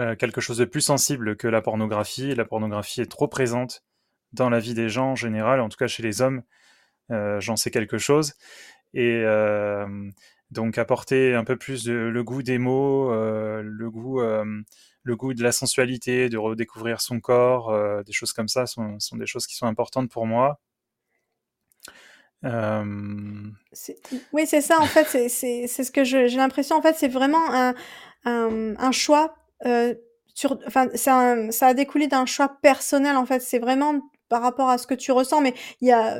euh, 0.00 0.16
quelque 0.16 0.40
chose 0.40 0.58
de 0.58 0.64
plus 0.64 0.80
sensible 0.80 1.36
que 1.36 1.46
la 1.46 1.62
pornographie. 1.62 2.34
La 2.34 2.44
pornographie 2.44 3.00
est 3.00 3.10
trop 3.10 3.28
présente 3.28 3.84
dans 4.32 4.50
la 4.50 4.58
vie 4.58 4.74
des 4.74 4.88
gens 4.88 5.12
en 5.12 5.16
général, 5.16 5.60
en 5.60 5.68
tout 5.68 5.76
cas 5.76 5.86
chez 5.86 6.02
les 6.02 6.20
hommes. 6.20 6.42
Euh, 7.10 7.40
J'en 7.40 7.56
sais 7.56 7.70
quelque 7.70 7.98
chose. 7.98 8.34
Et 8.92 9.22
euh, 9.24 9.86
donc 10.50 10.78
apporter 10.78 11.34
un 11.34 11.44
peu 11.44 11.56
plus 11.56 11.88
le 11.88 12.24
goût 12.24 12.42
des 12.42 12.58
mots, 12.58 13.12
le 13.12 13.90
goût, 13.90 14.20
le 14.20 15.16
goût 15.16 15.34
de 15.34 15.42
la 15.42 15.52
sensualité, 15.52 16.28
de 16.28 16.38
redécouvrir 16.38 17.00
son 17.00 17.20
corps, 17.20 17.74
des 18.04 18.12
choses 18.12 18.32
comme 18.32 18.46
ça 18.46 18.66
sont, 18.66 19.00
sont, 19.00 19.16
des 19.16 19.26
choses 19.26 19.46
qui 19.46 19.56
sont 19.56 19.66
importantes 19.66 20.10
pour 20.10 20.26
moi. 20.26 20.60
Oui, 24.32 24.46
c'est 24.46 24.60
ça, 24.60 24.78
en 24.80 24.86
fait, 24.86 25.28
c'est 25.28 25.66
ce 25.66 25.90
que 25.90 26.04
j'ai 26.04 26.28
l'impression, 26.28 26.76
en 26.76 26.82
fait, 26.82 26.94
c'est 26.96 27.08
vraiment 27.08 27.52
un, 27.52 27.74
un 28.24 28.92
choix, 28.92 29.34
euh, 29.66 29.94
sur, 30.34 30.58
enfin, 30.66 30.88
ça, 30.94 31.50
ça 31.52 31.68
a 31.68 31.74
découlé 31.74 32.06
d'un 32.08 32.26
choix 32.26 32.48
personnel, 32.62 33.16
en 33.16 33.26
fait. 33.26 33.40
C'est 33.40 33.58
vraiment 33.58 33.94
par 34.30 34.42
rapport 34.42 34.70
à 34.70 34.78
ce 34.78 34.86
que 34.86 34.94
tu 34.94 35.12
ressens, 35.12 35.42
mais 35.42 35.54
il 35.80 35.88
y 35.88 35.92
a 35.92 36.18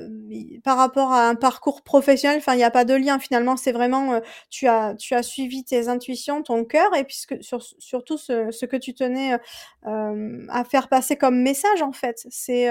par 0.62 0.76
rapport 0.76 1.10
à 1.12 1.26
un 1.28 1.34
parcours 1.34 1.82
professionnel, 1.82 2.36
enfin, 2.38 2.54
il 2.54 2.60
y 2.60 2.62
a 2.64 2.70
pas 2.70 2.84
de 2.84 2.94
lien 2.94 3.18
finalement. 3.18 3.56
C'est 3.56 3.72
vraiment, 3.72 4.20
tu 4.50 4.68
as 4.68 4.94
tu 4.96 5.14
as 5.14 5.22
suivi 5.22 5.64
tes 5.64 5.88
intuitions, 5.88 6.42
ton 6.42 6.64
cœur 6.64 6.94
et 6.96 7.04
puisque 7.04 7.42
sur 7.42 7.62
surtout 7.78 8.18
ce 8.18 8.50
ce 8.50 8.66
que 8.66 8.76
tu 8.76 8.94
tenais, 8.94 9.38
euh, 9.86 10.46
à 10.50 10.64
faire 10.64 10.88
passer 10.88 11.16
comme 11.16 11.40
message 11.42 11.82
en 11.82 11.92
fait. 11.92 12.26
C'est, 12.30 12.68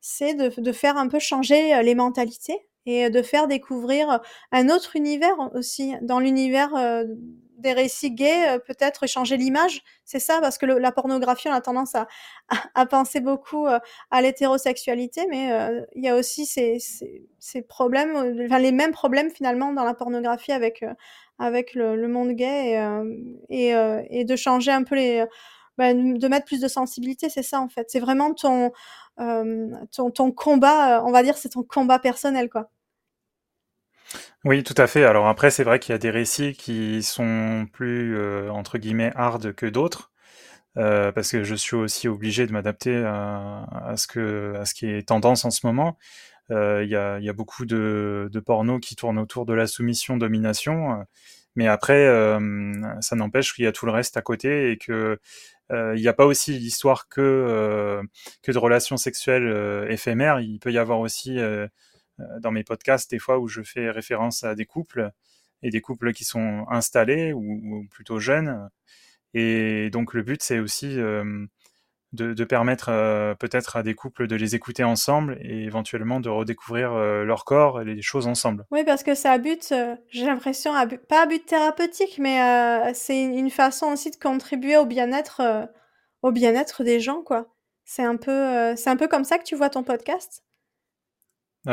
c'est 0.00 0.34
de 0.34 0.52
de 0.60 0.72
faire 0.72 0.96
un 0.96 1.08
peu 1.08 1.18
changer, 1.18 1.82
les 1.82 1.94
mentalités 1.94 2.66
et 2.86 3.10
de 3.10 3.22
faire 3.22 3.48
découvrir 3.48 4.20
un 4.52 4.68
autre 4.70 4.96
univers 4.96 5.36
aussi. 5.54 5.94
Dans 6.02 6.20
l'univers, 6.20 6.70
des 7.56 7.72
récits 7.72 8.10
gays, 8.12 8.58
peut-être 8.66 9.06
changer 9.06 9.36
l'image, 9.36 9.82
c'est 10.04 10.18
ça? 10.20 10.40
Parce 10.40 10.58
que 10.58 10.66
le 10.66 10.78
la 10.78 10.92
pornographie, 10.92 11.48
on 11.48 11.52
a 11.52 11.60
tendance 11.60 11.94
à 11.94 12.06
à 12.74 12.86
penser 12.86 13.20
beaucoup, 13.20 13.66
à 13.66 14.22
l'hétérosexualité, 14.22 15.26
mais 15.30 15.50
il 15.94 16.04
y 16.04 16.08
a 16.08 16.16
aussi 16.16 16.46
ces 16.46 16.78
ces 16.78 17.22
ces 17.38 17.62
problèmes, 17.62 18.14
enfin 18.46 18.58
les 18.58 18.72
mêmes 18.72 18.92
problèmes 18.92 19.30
finalement 19.30 19.72
dans 19.72 19.84
la 19.84 19.94
pornographie 19.94 20.52
avec, 20.52 20.84
avec 21.38 21.74
le 21.74 21.96
le 21.96 22.08
monde 22.08 22.32
gay 22.32 22.80
et 23.48 23.70
et 24.10 24.24
de 24.24 24.36
changer 24.36 24.70
un 24.72 24.82
peu 24.84 24.94
les, 24.96 25.24
bah, 25.78 25.92
de 25.94 26.28
mettre 26.28 26.46
plus 26.46 26.60
de 26.60 26.68
sensibilité, 26.68 27.28
c'est 27.28 27.42
ça 27.42 27.60
en 27.60 27.68
fait. 27.68 27.86
C'est 27.90 28.00
vraiment 28.00 28.32
ton, 28.34 28.72
ton 29.16 30.10
ton 30.10 30.32
combat, 30.32 31.02
on 31.04 31.12
va 31.12 31.22
dire, 31.22 31.36
c'est 31.36 31.50
ton 31.50 31.62
combat 31.62 31.98
personnel, 31.98 32.48
quoi. 32.50 32.70
Oui, 34.46 34.62
tout 34.62 34.74
à 34.76 34.86
fait. 34.86 35.02
Alors 35.04 35.26
après, 35.26 35.50
c'est 35.50 35.64
vrai 35.64 35.80
qu'il 35.80 35.92
y 35.92 35.96
a 35.96 35.98
des 35.98 36.10
récits 36.10 36.52
qui 36.54 37.02
sont 37.02 37.66
plus, 37.72 38.16
euh, 38.16 38.48
entre 38.50 38.78
guillemets, 38.78 39.10
«hard» 39.16 39.52
que 39.54 39.66
d'autres, 39.66 40.12
euh, 40.78 41.12
parce 41.12 41.32
que 41.32 41.44
je 41.44 41.54
suis 41.56 41.76
aussi 41.76 42.08
obligé 42.08 42.46
de 42.46 42.52
m'adapter 42.52 42.96
à 43.04 43.94
ce 43.96 44.06
qui 44.74 44.86
est 44.86 45.08
tendance 45.08 45.44
en 45.46 45.50
ce 45.50 45.66
moment. 45.66 45.98
Euh, 46.52 46.84
il 46.84 46.90
y 46.90 46.96
a 46.96 47.32
beaucoup 47.34 47.66
de 47.66 48.28
de 48.32 48.40
pornos 48.40 48.80
qui 48.80 48.96
tournent 48.96 49.18
autour 49.18 49.46
de 49.46 49.54
la 49.54 49.66
soumission-domination, 49.66 51.04
mais 51.56 51.68
après, 51.68 52.06
ça 53.00 53.16
n'empêche 53.16 53.54
qu'il 53.54 53.64
y 53.64 53.68
a 53.68 53.72
tout 53.72 53.86
le 53.86 53.92
reste 53.92 54.16
à 54.18 54.22
côté 54.22 54.72
et 54.72 54.78
que, 54.78 55.18
il 55.72 56.00
n'y 56.00 56.08
a 56.08 56.14
pas 56.14 56.26
aussi 56.26 56.52
l'histoire 56.58 57.08
que, 57.08 58.00
de 58.48 58.58
relations 58.58 58.96
sexuelles, 58.98 59.86
éphémères. 59.90 60.40
Il 60.40 60.60
peut 60.60 60.72
y 60.72 60.78
avoir 60.78 61.00
aussi, 61.00 61.38
dans 62.40 62.50
mes 62.50 62.64
podcasts 62.64 63.10
des 63.10 63.18
fois 63.18 63.38
où 63.38 63.48
je 63.48 63.62
fais 63.62 63.90
référence 63.90 64.44
à 64.44 64.54
des 64.54 64.66
couples 64.66 65.10
et 65.62 65.70
des 65.70 65.80
couples 65.80 66.12
qui 66.12 66.24
sont 66.24 66.64
installés 66.70 67.32
ou, 67.32 67.86
plutôt 67.90 68.18
jeunes. 68.18 68.68
Et 69.34 69.90
donc 69.90 70.14
le 70.14 70.22
but 70.22 70.42
c'est 70.42 70.58
aussi 70.58 70.98
euh, 70.98 71.46
de, 72.12 72.44
permettre 72.44 72.88
euh, 72.88 73.34
peut-être 73.34 73.76
à 73.76 73.82
des 73.82 73.94
couples 73.94 74.26
de 74.26 74.36
les 74.36 74.54
écouter 74.54 74.84
ensemble 74.84 75.38
et 75.42 75.64
éventuellement 75.64 76.20
de 76.20 76.28
redécouvrir 76.28 76.94
leur 76.94 77.44
corps 77.44 77.82
et 77.82 77.84
les 77.84 78.02
choses 78.02 78.26
ensemble. 78.26 78.64
Oui, 78.70 78.84
parce 78.84 79.02
que 79.02 79.14
ça 79.14 79.32
a 79.32 79.38
but, 79.38 79.74
j'ai 80.08 80.26
l'impression, 80.26 80.72
pas 81.08 81.22
à 81.22 81.26
but 81.26 81.44
thérapeutique, 81.44 82.18
mais 82.18 82.94
c'est 82.94 83.22
une 83.22 83.50
façon 83.50 83.88
aussi 83.88 84.10
de 84.10 84.16
contribuer 84.16 84.78
au 84.78 84.86
bien-être, 84.86 85.68
au 86.22 86.32
bien-être 86.32 86.84
des 86.84 87.00
gens, 87.00 87.22
quoi. 87.22 87.52
C'est 87.84 88.02
un 88.02 88.16
peu, 88.16 88.74
c'est 88.76 88.90
un 88.90 88.96
peu 88.96 89.08
comme 89.08 89.24
ça 89.24 89.38
que 89.38 89.44
tu 89.44 89.54
vois 89.54 89.68
ton 89.68 89.84
podcast? 89.84 90.45
euh, 90.45 90.45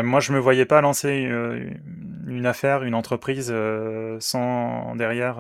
moi, 0.02 0.20
je 0.20 0.34
me 0.34 0.40
voyais 0.40 0.66
pas 0.66 0.82
lancer 0.82 1.28
euh, 1.28 1.70
une 2.28 2.48
affaire, 2.48 2.84
une 2.84 2.96
entreprise 2.96 3.50
euh, 3.52 4.18
sans 4.20 4.96
derrière 4.96 5.40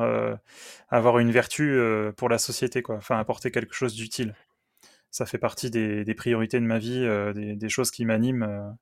avoir 0.89 1.17
une 1.19 1.31
vertu 1.31 1.79
pour 2.17 2.29
la 2.29 2.37
société, 2.37 2.81
quoi. 2.83 2.95
Enfin, 2.95 3.17
apporter 3.17 3.49
quelque 3.49 3.73
chose 3.73 3.95
d'utile. 3.95 4.35
Ça 5.09 5.25
fait 5.25 5.37
partie 5.37 5.71
des, 5.71 6.13
priorités 6.15 6.59
de 6.59 6.65
ma 6.65 6.77
vie, 6.79 7.07
des, 7.33 7.69
choses 7.69 7.89
qui 7.91 8.05
m'animent. 8.05 8.75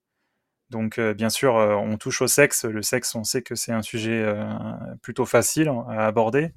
Donc, 0.70 1.00
bien 1.00 1.30
sûr, 1.30 1.56
on 1.56 1.98
touche 1.98 2.22
au 2.22 2.28
sexe. 2.28 2.66
Le 2.66 2.82
sexe, 2.82 3.16
on 3.16 3.24
sait 3.24 3.42
que 3.42 3.56
c'est 3.56 3.72
un 3.72 3.82
sujet 3.82 4.26
plutôt 5.02 5.26
facile 5.26 5.70
à 5.90 6.06
aborder, 6.06 6.54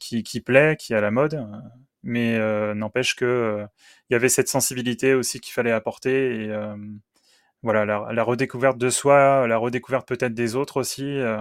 qui, 0.00 0.22
qui, 0.22 0.40
plaît, 0.40 0.76
qui 0.78 0.94
est 0.94 0.96
à 0.96 1.00
la 1.00 1.10
mode. 1.10 1.46
Mais 2.02 2.38
n'empêche 2.74 3.16
que 3.16 3.66
il 4.08 4.14
y 4.14 4.16
avait 4.16 4.28
cette 4.28 4.48
sensibilité 4.48 5.14
aussi 5.14 5.40
qu'il 5.40 5.52
fallait 5.52 5.72
apporter 5.72 6.44
et 6.44 6.54
voilà, 7.64 7.84
la, 7.86 8.22
redécouverte 8.22 8.76
de 8.76 8.90
soi, 8.90 9.48
la 9.48 9.56
redécouverte 9.56 10.06
peut-être 10.06 10.34
des 10.34 10.54
autres 10.54 10.78
aussi, 10.78 11.18
euh, 11.18 11.38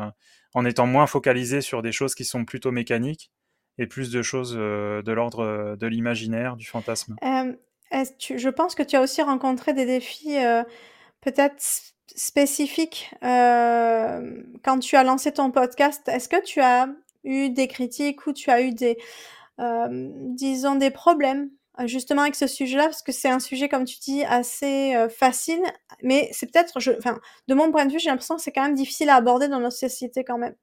en 0.54 0.66
étant 0.66 0.88
moins 0.88 1.06
focalisé 1.06 1.60
sur 1.60 1.82
des 1.82 1.92
choses 1.92 2.16
qui 2.16 2.24
sont 2.24 2.46
plutôt 2.46 2.72
mécaniques 2.72 3.30
et 3.78 3.88
plus 3.88 4.10
de 4.10 4.22
choses 4.22 4.56
euh, 4.58 5.02
de 5.02 5.12
l'ordre 5.12 5.44
euh, 5.44 5.76
de 5.76 5.86
l'imaginaire, 5.86 6.56
du 6.56 6.66
fantasme. 6.66 7.18
je 7.22 8.50
pense 8.50 8.74
que 8.74 8.84
tu 8.84 8.96
as 8.96 9.02
aussi 9.02 9.22
rencontré 9.22 9.74
des 9.74 9.86
défis 9.86 10.38
peut-être 11.22 11.62
spécifiques 12.16 13.14
quand 13.22 14.80
tu 14.80 14.96
as 14.96 15.04
lancé 15.04 15.34
ton 15.34 15.52
podcast. 15.52 16.08
Est-ce 16.08 16.30
que 16.30 16.42
tu 16.42 16.62
as 16.62 16.88
eu 17.26 17.50
des 17.50 17.68
critiques 17.68 18.26
ou 18.28 18.34
tu 18.34 18.50
as 18.50 18.62
eu 18.62 18.72
des, 18.72 18.98
disons, 19.60 20.76
des 20.76 20.90
problèmes? 20.90 21.50
euh, 21.50 21.63
justement 21.86 22.22
avec 22.22 22.36
ce 22.36 22.48
sujet-là, 22.48 22.86
parce 22.86 23.02
que 23.02 23.12
c'est 23.12 23.30
un 23.30 23.40
sujet, 23.40 23.70
comme 23.70 23.86
tu 23.86 23.98
dis, 24.00 24.24
assez 24.24 24.96
euh, 24.96 25.10
facile, 25.10 25.62
mais 26.02 26.30
c'est 26.32 26.52
peut-être, 26.52 26.78
enfin, 26.98 27.20
de 27.48 27.54
mon 27.54 27.72
point 27.72 27.86
de 27.86 27.92
vue, 27.92 28.00
j'ai 28.00 28.10
l'impression 28.10 28.36
que 28.36 28.42
c'est 28.42 28.52
quand 28.52 28.64
même 28.64 28.76
difficile 28.76 29.10
à 29.10 29.16
aborder 29.16 29.48
dans 29.48 29.60
notre 29.60 29.76
société 29.76 30.24
quand 30.24 30.38
même, 30.38 30.56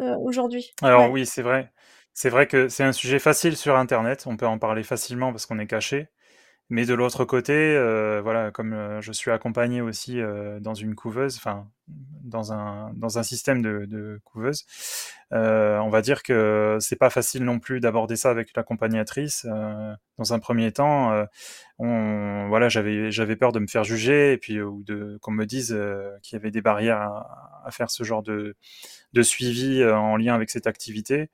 euh, 0.00 0.16
aujourd'hui. 0.18 0.72
Alors 0.82 1.10
oui, 1.10 1.26
c'est 1.26 1.42
vrai. 1.42 1.72
C'est 2.12 2.30
vrai 2.30 2.46
que 2.46 2.68
c'est 2.68 2.84
un 2.84 2.92
sujet 2.92 3.18
facile 3.18 3.56
sur 3.56 3.76
internet, 3.76 4.24
on 4.26 4.36
peut 4.36 4.46
en 4.46 4.58
parler 4.58 4.82
facilement 4.82 5.32
parce 5.32 5.46
qu'on 5.46 5.58
est 5.58 5.66
caché. 5.66 6.08
Mais 6.70 6.86
de 6.86 6.94
l'autre 6.94 7.24
côté, 7.24 7.52
euh, 7.52 8.20
voilà, 8.22 8.52
comme 8.52 8.72
euh, 8.72 9.00
je 9.00 9.10
suis 9.10 9.32
accompagné 9.32 9.80
aussi 9.80 10.20
euh, 10.20 10.60
dans 10.60 10.74
une 10.74 10.94
couveuse, 10.94 11.36
enfin 11.36 11.66
dans 12.30 12.52
un 12.52 12.92
dans 12.94 13.18
un 13.18 13.22
système 13.22 13.62
de, 13.62 13.84
de 13.86 14.20
couveuse, 14.24 14.64
on 15.30 15.88
va 15.90 16.00
dire 16.02 16.22
que 16.22 16.78
c'est 16.80 16.96
pas 16.96 17.10
facile 17.10 17.44
non 17.44 17.58
plus 17.58 17.80
d'aborder 17.80 18.16
ça 18.16 18.30
avec 18.30 18.56
l'accompagnatrice. 18.56 19.46
dans 20.18 20.34
un 20.34 20.38
premier 20.38 20.72
temps, 20.72 21.26
on 21.78 22.48
voilà, 22.48 22.68
j'avais 22.68 23.10
j'avais 23.10 23.36
peur 23.36 23.52
de 23.52 23.58
me 23.58 23.66
faire 23.66 23.84
juger 23.84 24.32
et 24.32 24.38
puis 24.38 24.60
ou 24.60 24.82
de 24.84 25.18
qu'on 25.20 25.32
me 25.32 25.44
dise 25.46 25.76
qu'il 26.22 26.36
y 26.36 26.40
avait 26.40 26.50
des 26.50 26.62
barrières 26.62 27.00
à, 27.00 27.62
à, 27.66 27.70
faire 27.70 27.90
ce 27.90 28.04
genre 28.04 28.22
de 28.22 28.56
de 29.12 29.22
suivi 29.22 29.84
en 29.84 30.16
lien 30.16 30.34
avec 30.34 30.50
cette 30.50 30.66
activité. 30.66 31.30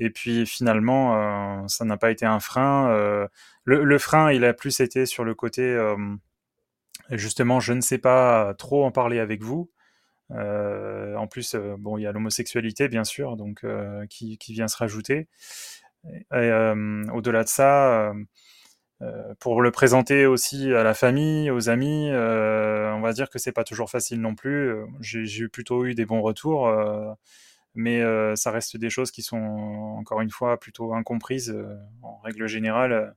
Et 0.00 0.10
puis 0.10 0.46
finalement, 0.46 1.66
ça 1.68 1.84
n'a 1.84 1.96
pas 1.96 2.10
été 2.10 2.26
un 2.26 2.40
frein 2.40 3.28
le, 3.64 3.98
frein, 3.98 4.32
il 4.32 4.44
a 4.44 4.52
plus 4.52 4.80
été 4.80 5.06
sur 5.06 5.24
le 5.24 5.34
côté, 5.34 5.62
euh, 5.62 5.96
justement, 7.10 7.60
je 7.60 7.72
ne 7.72 7.80
sais 7.80 7.98
pas 7.98 8.54
trop 8.54 8.84
en 8.84 8.90
parler 8.90 9.18
avec 9.18 9.42
vous. 9.42 9.70
Euh, 10.30 11.14
en 11.16 11.26
plus, 11.26 11.54
euh, 11.54 11.76
bon, 11.78 11.98
il 11.98 12.02
y 12.02 12.06
a 12.06 12.12
l'homosexualité, 12.12 12.88
bien 12.88 13.04
sûr, 13.04 13.36
donc 13.36 13.64
qui, 14.08 14.38
vient 14.48 14.68
se 14.68 14.76
rajouter. 14.76 15.28
au-delà 16.32 17.44
de 17.44 17.48
ça, 17.48 18.12
pour 19.40 19.62
le 19.62 19.70
présenter 19.70 20.26
aussi 20.26 20.72
à 20.72 20.82
la 20.82 20.94
famille, 20.94 21.50
aux 21.50 21.68
amis, 21.68 22.10
on 22.12 23.00
va 23.00 23.12
dire 23.12 23.30
que 23.30 23.38
c'est 23.38 23.52
pas 23.52 23.64
toujours 23.64 23.90
facile 23.90 24.20
non 24.20 24.34
plus. 24.34 24.74
J'ai 25.00 25.48
plutôt 25.48 25.84
eu 25.86 25.94
des 25.94 26.06
bons 26.06 26.22
retours, 26.22 26.70
mais 27.74 28.02
ça 28.36 28.50
reste 28.50 28.76
des 28.76 28.90
choses 28.90 29.10
qui 29.10 29.22
sont 29.22 29.36
encore 29.98 30.20
une 30.20 30.30
fois 30.30 30.58
plutôt 30.58 30.94
incomprises 30.94 31.56
en 32.02 32.18
règle 32.18 32.46
générale. 32.46 33.14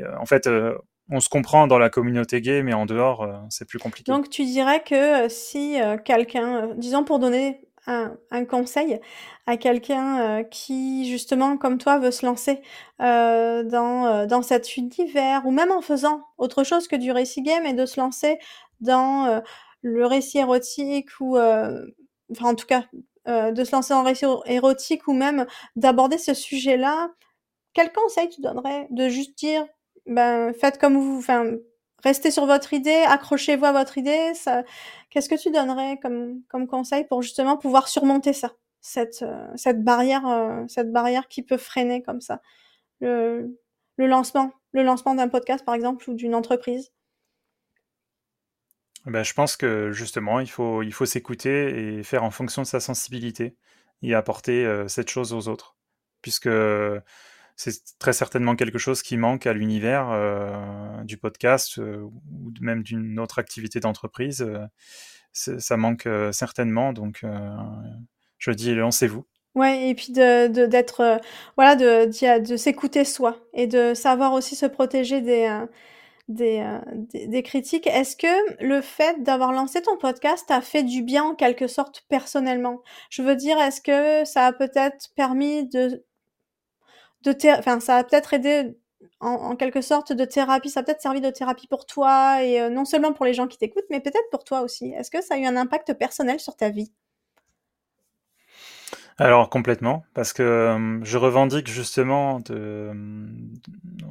Euh, 0.00 0.16
en 0.18 0.26
fait, 0.26 0.46
euh, 0.46 0.76
on 1.10 1.20
se 1.20 1.28
comprend 1.28 1.66
dans 1.66 1.78
la 1.78 1.90
communauté 1.90 2.40
gay, 2.40 2.62
mais 2.62 2.72
en 2.72 2.86
dehors, 2.86 3.22
euh, 3.22 3.34
c'est 3.50 3.66
plus 3.68 3.78
compliqué. 3.78 4.10
Donc, 4.10 4.30
tu 4.30 4.44
dirais 4.44 4.82
que 4.82 5.28
si 5.28 5.76
quelqu'un, 6.04 6.68
disons 6.76 7.04
pour 7.04 7.18
donner 7.18 7.60
un, 7.86 8.16
conseil 8.46 8.98
à 9.46 9.58
quelqu'un 9.58 10.42
qui, 10.44 11.10
justement, 11.10 11.58
comme 11.58 11.76
toi, 11.76 11.98
veut 11.98 12.10
se 12.10 12.24
lancer 12.24 12.62
dans, 12.98 14.26
dans 14.26 14.42
cet 14.42 14.78
univers, 14.78 15.44
ou 15.44 15.50
même 15.50 15.70
en 15.70 15.82
faisant 15.82 16.22
autre 16.38 16.64
chose 16.64 16.88
que 16.88 16.96
du 16.96 17.12
récit 17.12 17.42
gay, 17.42 17.60
mais 17.62 17.74
de 17.74 17.84
se 17.84 18.00
lancer 18.00 18.38
dans 18.80 19.42
le 19.82 20.06
récit 20.06 20.38
érotique, 20.38 21.10
ou, 21.20 21.36
enfin, 21.36 21.84
en 22.40 22.54
tout 22.54 22.66
cas, 22.66 22.86
de 23.26 23.64
se 23.64 23.72
lancer 23.72 23.92
dans 23.92 24.00
le 24.00 24.08
récit 24.08 24.24
érotique, 24.46 25.06
ou 25.06 25.12
même 25.12 25.44
d'aborder 25.76 26.16
ce 26.16 26.32
sujet-là, 26.32 27.10
quel 27.74 27.92
conseil 27.92 28.30
tu 28.30 28.40
donnerais 28.40 28.86
De 28.90 29.08
juste 29.08 29.36
dire 29.36 29.66
ben, 30.06 30.52
faites 30.54 30.78
comme 30.78 30.96
vous, 30.96 31.18
enfin, 31.18 31.52
restez 32.02 32.30
sur 32.30 32.46
votre 32.46 32.72
idée, 32.72 33.04
accrochez-vous 33.06 33.64
à 33.64 33.72
votre 33.72 33.98
idée. 33.98 34.32
Qu'est-ce 35.10 35.28
que 35.28 35.40
tu 35.40 35.50
donnerais 35.50 35.98
comme, 36.02 36.42
comme 36.48 36.66
conseil 36.66 37.04
pour 37.04 37.22
justement 37.22 37.56
pouvoir 37.56 37.88
surmonter 37.88 38.32
ça, 38.32 38.52
cette, 38.80 39.22
euh, 39.22 39.46
cette 39.56 39.82
barrière, 39.82 40.26
euh, 40.26 40.64
cette 40.68 40.92
barrière 40.92 41.28
qui 41.28 41.42
peut 41.42 41.56
freiner 41.56 42.02
comme 42.02 42.20
ça, 42.20 42.42
le, 43.00 43.58
le 43.96 44.06
lancement, 44.06 44.52
le 44.72 44.82
lancement 44.82 45.14
d'un 45.14 45.28
podcast 45.28 45.64
par 45.64 45.74
exemple 45.74 46.08
ou 46.10 46.14
d'une 46.14 46.34
entreprise? 46.34 46.92
Ben, 49.06 49.22
je 49.22 49.34
pense 49.34 49.56
que 49.56 49.92
justement, 49.92 50.40
il 50.40 50.50
faut, 50.50 50.82
il 50.82 50.92
faut 50.92 51.06
s'écouter 51.06 51.98
et 51.98 52.02
faire 52.02 52.24
en 52.24 52.30
fonction 52.30 52.62
de 52.62 52.66
sa 52.66 52.80
sensibilité 52.80 53.56
et 54.02 54.14
apporter 54.14 54.84
cette 54.88 55.10
chose 55.10 55.34
aux 55.34 55.48
autres. 55.48 55.76
Puisque 56.22 56.48
c'est 57.56 57.98
très 57.98 58.12
certainement 58.12 58.56
quelque 58.56 58.78
chose 58.78 59.02
qui 59.02 59.16
manque 59.16 59.46
à 59.46 59.52
l'univers 59.52 61.04
du 61.04 61.16
podcast 61.16 61.76
ou 61.78 62.12
même 62.60 62.82
d'une 62.82 63.18
autre 63.20 63.38
activité 63.38 63.80
d'entreprise. 63.80 64.46
ça 65.32 65.76
manque 65.76 66.08
certainement, 66.32 66.92
donc 66.92 67.24
je 68.38 68.50
dis 68.50 68.74
lancez-vous. 68.74 69.24
Ouais, 69.54 69.88
et 69.88 69.94
puis 69.94 70.12
de, 70.12 70.66
d'être, 70.66 71.20
voilà, 71.56 71.76
de, 71.76 72.06
de, 72.40 72.56
s'écouter 72.56 73.04
soi 73.04 73.38
et 73.52 73.68
de 73.68 73.94
savoir 73.94 74.32
aussi 74.32 74.56
se 74.56 74.66
protéger 74.66 75.20
des, 75.20 75.46
euh, 75.46 75.66
des, 76.28 77.26
des, 77.28 77.42
critiques. 77.44 77.86
Est-ce 77.86 78.16
que 78.16 78.64
le 78.64 78.80
fait 78.80 79.22
d'avoir 79.22 79.52
lancé 79.52 79.80
ton 79.80 79.96
podcast 79.96 80.50
a 80.50 80.60
fait 80.60 80.82
du 80.82 81.02
bien 81.02 81.22
en 81.22 81.34
quelque 81.36 81.68
sorte 81.68 82.04
personnellement? 82.08 82.82
Je 83.10 83.22
veux 83.22 83.36
dire, 83.36 83.56
est-ce 83.60 83.80
que 83.80 84.28
ça 84.28 84.46
a 84.46 84.52
peut-être 84.52 85.10
permis 85.14 85.68
de, 85.68 86.04
ça 87.80 87.96
a 87.96 88.04
peut-être 88.04 88.34
aidé 88.34 88.76
en, 89.20 89.56
quelque 89.56 89.80
sorte 89.80 90.12
de 90.12 90.24
thérapie, 90.24 90.70
ça 90.70 90.80
a 90.80 90.82
peut-être 90.82 91.00
servi 91.00 91.20
de 91.20 91.30
thérapie 91.30 91.66
pour 91.66 91.86
toi 91.86 92.42
et 92.42 92.60
euh, 92.60 92.70
non 92.70 92.84
seulement 92.84 93.12
pour 93.12 93.24
les 93.24 93.34
gens 93.34 93.46
qui 93.46 93.58
t'écoutent, 93.58 93.86
mais 93.90 94.00
peut-être 94.00 94.28
pour 94.30 94.44
toi 94.44 94.60
aussi. 94.60 94.92
Est-ce 94.92 95.10
que 95.10 95.22
ça 95.22 95.34
a 95.34 95.38
eu 95.38 95.46
un 95.46 95.56
impact 95.56 95.94
personnel 95.94 96.40
sur 96.40 96.56
ta 96.56 96.70
vie? 96.70 96.92
Alors 99.16 99.48
complètement, 99.48 100.04
parce 100.12 100.32
que 100.32 101.00
je 101.04 101.18
revendique 101.18 101.68
justement 101.68 102.40
de, 102.40 102.90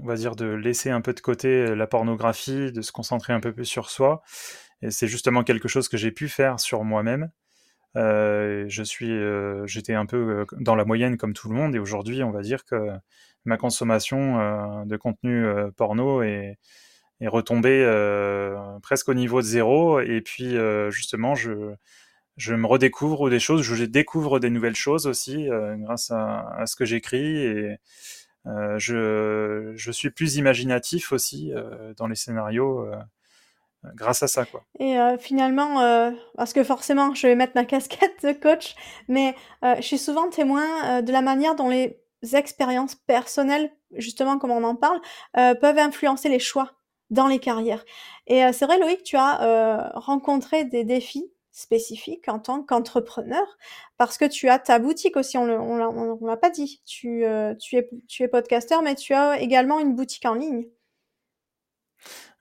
on 0.02 0.06
va 0.06 0.16
dire 0.16 0.36
de 0.36 0.46
laisser 0.46 0.92
un 0.92 1.02
peu 1.02 1.14
de 1.14 1.20
côté 1.20 1.76
la 1.76 1.88
pornographie, 1.88 2.72
de 2.72 2.82
se 2.82 2.94
concentrer 2.94 3.34
un 3.34 3.42
peu 3.42 3.52
plus 3.52 3.66
sur 3.66 3.90
soi. 3.90 4.24
Et 4.82 4.92
c'est 4.92 5.08
justement 5.08 5.44
quelque 5.44 5.68
chose 5.68 5.90
que 5.90 5.98
j'ai 5.98 6.12
pu 6.12 6.30
faire 6.30 6.60
sur 6.62 6.86
moi-même. 6.86 7.32
Euh, 7.96 8.66
je 8.68 8.84
suis, 8.84 9.12
euh, 9.12 9.66
j'étais 9.68 9.94
un 9.94 10.06
peu 10.06 10.46
dans 10.60 10.76
la 10.76 10.86
moyenne 10.86 11.18
comme 11.18 11.34
tout 11.34 11.50
le 11.50 11.56
monde, 11.56 11.76
et 11.76 11.80
aujourd'hui, 11.80 12.24
on 12.24 12.32
va 12.32 12.42
dire 12.42 12.66
que 12.66 12.90
ma 13.46 13.58
consommation 13.58 14.86
de 14.86 14.98
contenu 14.98 15.46
porno 15.76 16.22
est, 16.22 16.58
est 17.22 17.28
retombée 17.28 17.86
presque 18.82 19.10
au 19.10 19.14
niveau 19.14 19.42
de 19.42 19.46
zéro. 19.46 20.00
Et 20.00 20.22
puis 20.22 20.56
justement, 20.92 21.36
je 21.36 21.76
je 22.38 22.56
me 22.56 22.66
redécouvre 22.66 23.30
des 23.30 23.40
choses, 23.40 23.62
je 23.62 23.86
découvre 23.86 24.40
des 24.40 24.50
nouvelles 24.50 24.76
choses 24.76 25.08
aussi 25.08 25.50
euh, 25.50 25.76
grâce 25.78 26.12
à, 26.12 26.64
ce 26.66 26.76
que 26.76 26.86
j'écris 26.86 27.38
et 27.38 27.78
euh, 28.48 28.78
je, 28.78 29.74
je, 29.76 29.92
suis 29.92 30.10
plus 30.10 30.36
imaginatif 30.36 31.12
aussi 31.12 31.54
euh, 31.54 31.94
dans 31.96 32.08
les 32.08 32.16
scénarios 32.16 32.88
grâce 33.96 34.24
à 34.24 34.28
ça 34.28 34.46
quoi. 34.46 34.64
Et 34.80 34.98
finalement, 35.20 36.14
parce 36.36 36.54
que 36.54 36.64
forcément, 36.64 37.14
je 37.14 37.28
vais 37.28 37.36
mettre 37.36 37.54
ma 37.56 37.66
casquette 37.66 38.24
de 38.24 38.32
coach, 38.32 38.76
mais 39.08 39.36
je 39.64 39.82
suis 39.82 39.98
souvent 39.98 40.30
témoin 40.30 41.02
de 41.02 41.12
la 41.12 41.22
manière 41.22 41.56
dont 41.56 41.70
les 41.70 42.00
expériences 42.34 42.96
personnelles, 42.96 43.72
justement 43.92 44.38
comme 44.38 44.52
on 44.52 44.64
en 44.64 44.76
parle, 44.76 45.02
peuvent 45.34 45.78
influencer 45.78 46.30
les 46.30 46.40
choix 46.40 46.72
dans 47.10 47.28
les 47.28 47.40
carrières. 47.40 47.84
Et 48.28 48.44
c'est 48.54 48.66
vrai, 48.66 48.80
Loïc, 48.80 49.04
tu 49.04 49.18
as 49.18 49.92
rencontré 49.96 50.66
des 50.66 50.84
défis 50.84 51.34
spécifique 51.54 52.28
en 52.28 52.40
tant 52.40 52.64
qu'entrepreneur 52.64 53.46
parce 53.98 54.18
que 54.18 54.26
tu 54.26 54.50
as 54.50 54.60
ta 54.60 54.80
boutique 54.80 55.16
aussi, 55.16 55.38
on 55.38 55.46
ne 55.46 56.28
l'a 56.28 56.38
pas 56.38 56.50
dit. 56.50 56.82
Euh, 57.06 57.54
tu, 57.56 57.78
es, 57.78 57.90
tu 58.10 58.24
es 58.24 58.28
podcasteur, 58.28 58.82
mais 58.82 58.96
tu 58.96 59.14
as 59.14 59.40
également 59.40 59.80
une 59.80 59.96
boutique 59.96 60.26
en 60.26 60.34
ligne. 60.34 60.68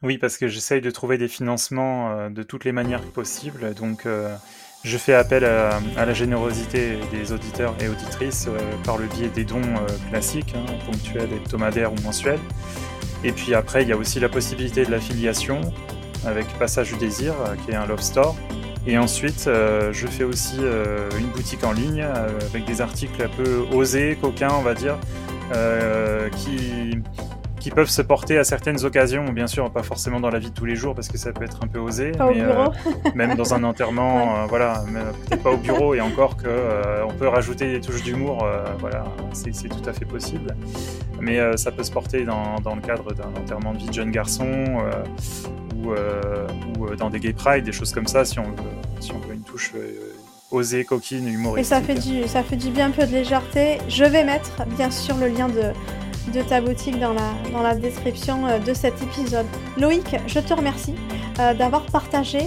Oui, 0.02 0.18
parce 0.18 0.36
que 0.36 0.48
j'essaye 0.48 0.80
de 0.80 0.90
trouver 0.90 1.18
des 1.18 1.28
financements 1.28 2.10
euh, 2.10 2.28
de 2.28 2.42
toutes 2.42 2.64
les 2.64 2.72
manières 2.72 3.02
possibles. 3.02 3.74
Donc, 3.74 4.06
euh, 4.06 4.34
je 4.84 4.98
fais 4.98 5.14
appel 5.14 5.44
à, 5.44 5.80
la 5.96 6.12
générosité 6.12 6.98
des 7.12 7.32
auditeurs 7.32 7.74
et 7.80 7.88
auditrices 7.88 8.48
par 8.84 8.98
le 8.98 9.06
biais 9.06 9.28
des 9.28 9.44
dons 9.44 9.62
classiques, 10.10 10.54
hein, 10.56 10.72
ponctuels, 10.84 11.32
hebdomadaires 11.32 11.92
ou 11.92 11.96
mensuels. 12.02 12.40
Et 13.22 13.30
puis 13.30 13.54
après, 13.54 13.82
il 13.82 13.88
y 13.88 13.92
a 13.92 13.96
aussi 13.96 14.18
la 14.18 14.28
possibilité 14.28 14.84
de 14.84 14.90
l'affiliation 14.90 15.60
avec 16.26 16.48
Passage 16.58 16.92
du 16.92 16.98
Désir, 16.98 17.34
qui 17.64 17.70
est 17.70 17.76
un 17.76 17.86
love 17.86 18.00
store, 18.00 18.36
et 18.86 18.98
ensuite, 18.98 19.44
euh, 19.46 19.92
je 19.92 20.06
fais 20.08 20.24
aussi 20.24 20.56
euh, 20.60 21.08
une 21.18 21.28
boutique 21.28 21.62
en 21.62 21.72
ligne 21.72 22.02
euh, 22.02 22.38
avec 22.50 22.64
des 22.64 22.80
articles 22.80 23.22
un 23.22 23.28
peu 23.28 23.64
osés, 23.72 24.18
coquins, 24.20 24.52
on 24.58 24.62
va 24.62 24.74
dire, 24.74 24.98
qui, 26.36 26.92
qui 27.62 27.70
peuvent 27.70 27.88
se 27.88 28.02
porter 28.02 28.38
à 28.38 28.44
certaines 28.44 28.84
occasions, 28.84 29.24
bien 29.26 29.46
sûr, 29.46 29.70
pas 29.70 29.82
forcément 29.82 30.20
dans 30.20 30.30
la 30.30 30.38
vie 30.38 30.50
de 30.50 30.54
tous 30.54 30.64
les 30.64 30.74
jours 30.74 30.94
parce 30.94 31.08
que 31.08 31.16
ça 31.16 31.32
peut 31.32 31.44
être 31.44 31.60
un 31.62 31.68
peu 31.68 31.78
osé, 31.78 32.12
mais 32.18 33.14
même 33.14 33.36
dans 33.36 33.54
un 33.54 33.62
enterrement, 33.62 34.46
voilà, 34.46 34.84
peut-être 35.28 35.42
pas 35.42 35.50
au 35.50 35.56
bureau 35.56 35.94
et 35.94 36.00
encore 36.00 36.36
que 36.36 36.48
on 37.08 37.12
peut 37.12 37.28
rajouter 37.28 37.70
des 37.70 37.80
touches 37.80 38.02
d'humour, 38.02 38.46
voilà, 38.80 39.04
c'est 39.32 39.52
tout 39.68 39.88
à 39.88 39.92
fait 39.92 40.04
possible. 40.04 40.56
Mais 41.20 41.56
ça 41.56 41.70
peut 41.70 41.84
se 41.84 41.92
porter 41.92 42.24
dans, 42.24 42.56
dans 42.56 42.74
le 42.74 42.80
cadre 42.80 43.14
d'un 43.14 43.30
enterrement 43.40 43.72
de 43.72 43.78
vie 43.78 43.86
de 43.86 43.94
jeune 43.94 44.10
garçon 44.10 44.82
ou, 45.82 45.92
euh, 45.92 46.46
ou 46.78 46.86
euh, 46.86 46.96
dans 46.96 47.10
des 47.10 47.20
gay 47.20 47.32
pride, 47.32 47.64
des 47.64 47.72
choses 47.72 47.92
comme 47.92 48.06
ça, 48.06 48.24
si 48.24 48.38
on 48.38 48.44
veut, 48.44 48.56
si 49.00 49.12
on 49.12 49.18
veut 49.18 49.34
une 49.34 49.42
touche 49.42 49.72
euh, 49.76 50.14
osée, 50.50 50.84
coquine, 50.84 51.28
humoristique. 51.28 51.72
Et 51.72 51.74
ça 51.74 51.80
fait, 51.80 51.94
du, 51.94 52.28
ça 52.28 52.42
fait 52.42 52.56
du 52.56 52.70
bien 52.70 52.86
un 52.86 52.90
peu 52.90 53.06
de 53.06 53.12
légèreté. 53.12 53.78
Je 53.88 54.04
vais 54.04 54.24
mettre 54.24 54.64
bien 54.76 54.90
sûr 54.90 55.16
le 55.16 55.28
lien 55.28 55.48
de, 55.48 55.72
de 56.34 56.42
ta 56.42 56.60
boutique 56.60 56.98
dans 56.98 57.12
la, 57.12 57.32
dans 57.52 57.62
la 57.62 57.74
description 57.74 58.42
de 58.64 58.74
cet 58.74 59.02
épisode. 59.02 59.46
Loïc, 59.78 60.16
je 60.26 60.38
te 60.38 60.54
remercie 60.54 60.94
d'avoir 61.58 61.82
partagé 61.86 62.40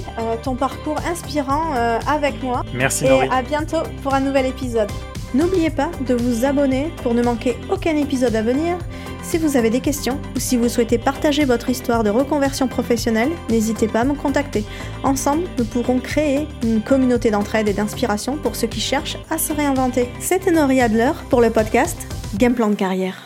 ton 0.44 0.56
parcours 0.56 0.98
inspirant 1.10 1.74
avec 2.08 2.42
moi. 2.44 2.64
Merci 2.74 3.06
Et 3.06 3.30
à 3.32 3.42
bientôt 3.42 3.84
pour 4.04 4.14
un 4.14 4.22
nouvel 4.22 4.46
épisode. 4.46 4.90
N'oubliez 5.34 5.70
pas 5.70 5.90
de 6.08 6.14
vous 6.14 6.46
abonner 6.46 6.92
pour 7.04 7.14
ne 7.14 7.22
manquer 7.22 7.58
aucun 7.70 7.98
épisode 7.98 8.36
à 8.36 8.42
venir 8.42 8.78
si 9.26 9.40
vous 9.40 9.58
avez 9.58 9.72
des 9.72 9.80
questions 9.80 10.20
ou 10.36 10.40
si 10.40 10.56
vous 10.56 10.70
souhaitez 10.70 11.00
partager 11.00 11.46
votre 11.46 11.70
histoire 11.70 12.04
de 12.04 12.12
reconversion 12.12 12.68
professionnelle, 12.68 13.32
n'hésitez 13.50 13.88
pas 13.88 14.02
à 14.02 14.04
me 14.04 14.14
contacter. 14.14 14.64
Ensemble, 15.04 15.46
nous 15.58 15.66
pourrons 15.66 16.00
créer 16.00 16.48
une 16.64 16.82
communauté 16.82 17.32
d'entraide 17.32 17.68
et 17.68 17.74
d'inspiration 17.74 18.38
pour 18.38 18.56
ceux 18.56 18.68
qui 18.68 18.80
cherchent 18.80 19.18
à 19.32 19.40
se 19.40 19.52
réinventer. 19.52 20.10
C'était 20.20 20.52
Nori 20.52 20.80
Adler 20.80 21.12
pour 21.32 21.42
le 21.42 21.50
podcast 21.50 21.98
Game 22.38 22.54
Plan 22.54 22.70
de 22.70 22.76
carrière. 22.76 23.25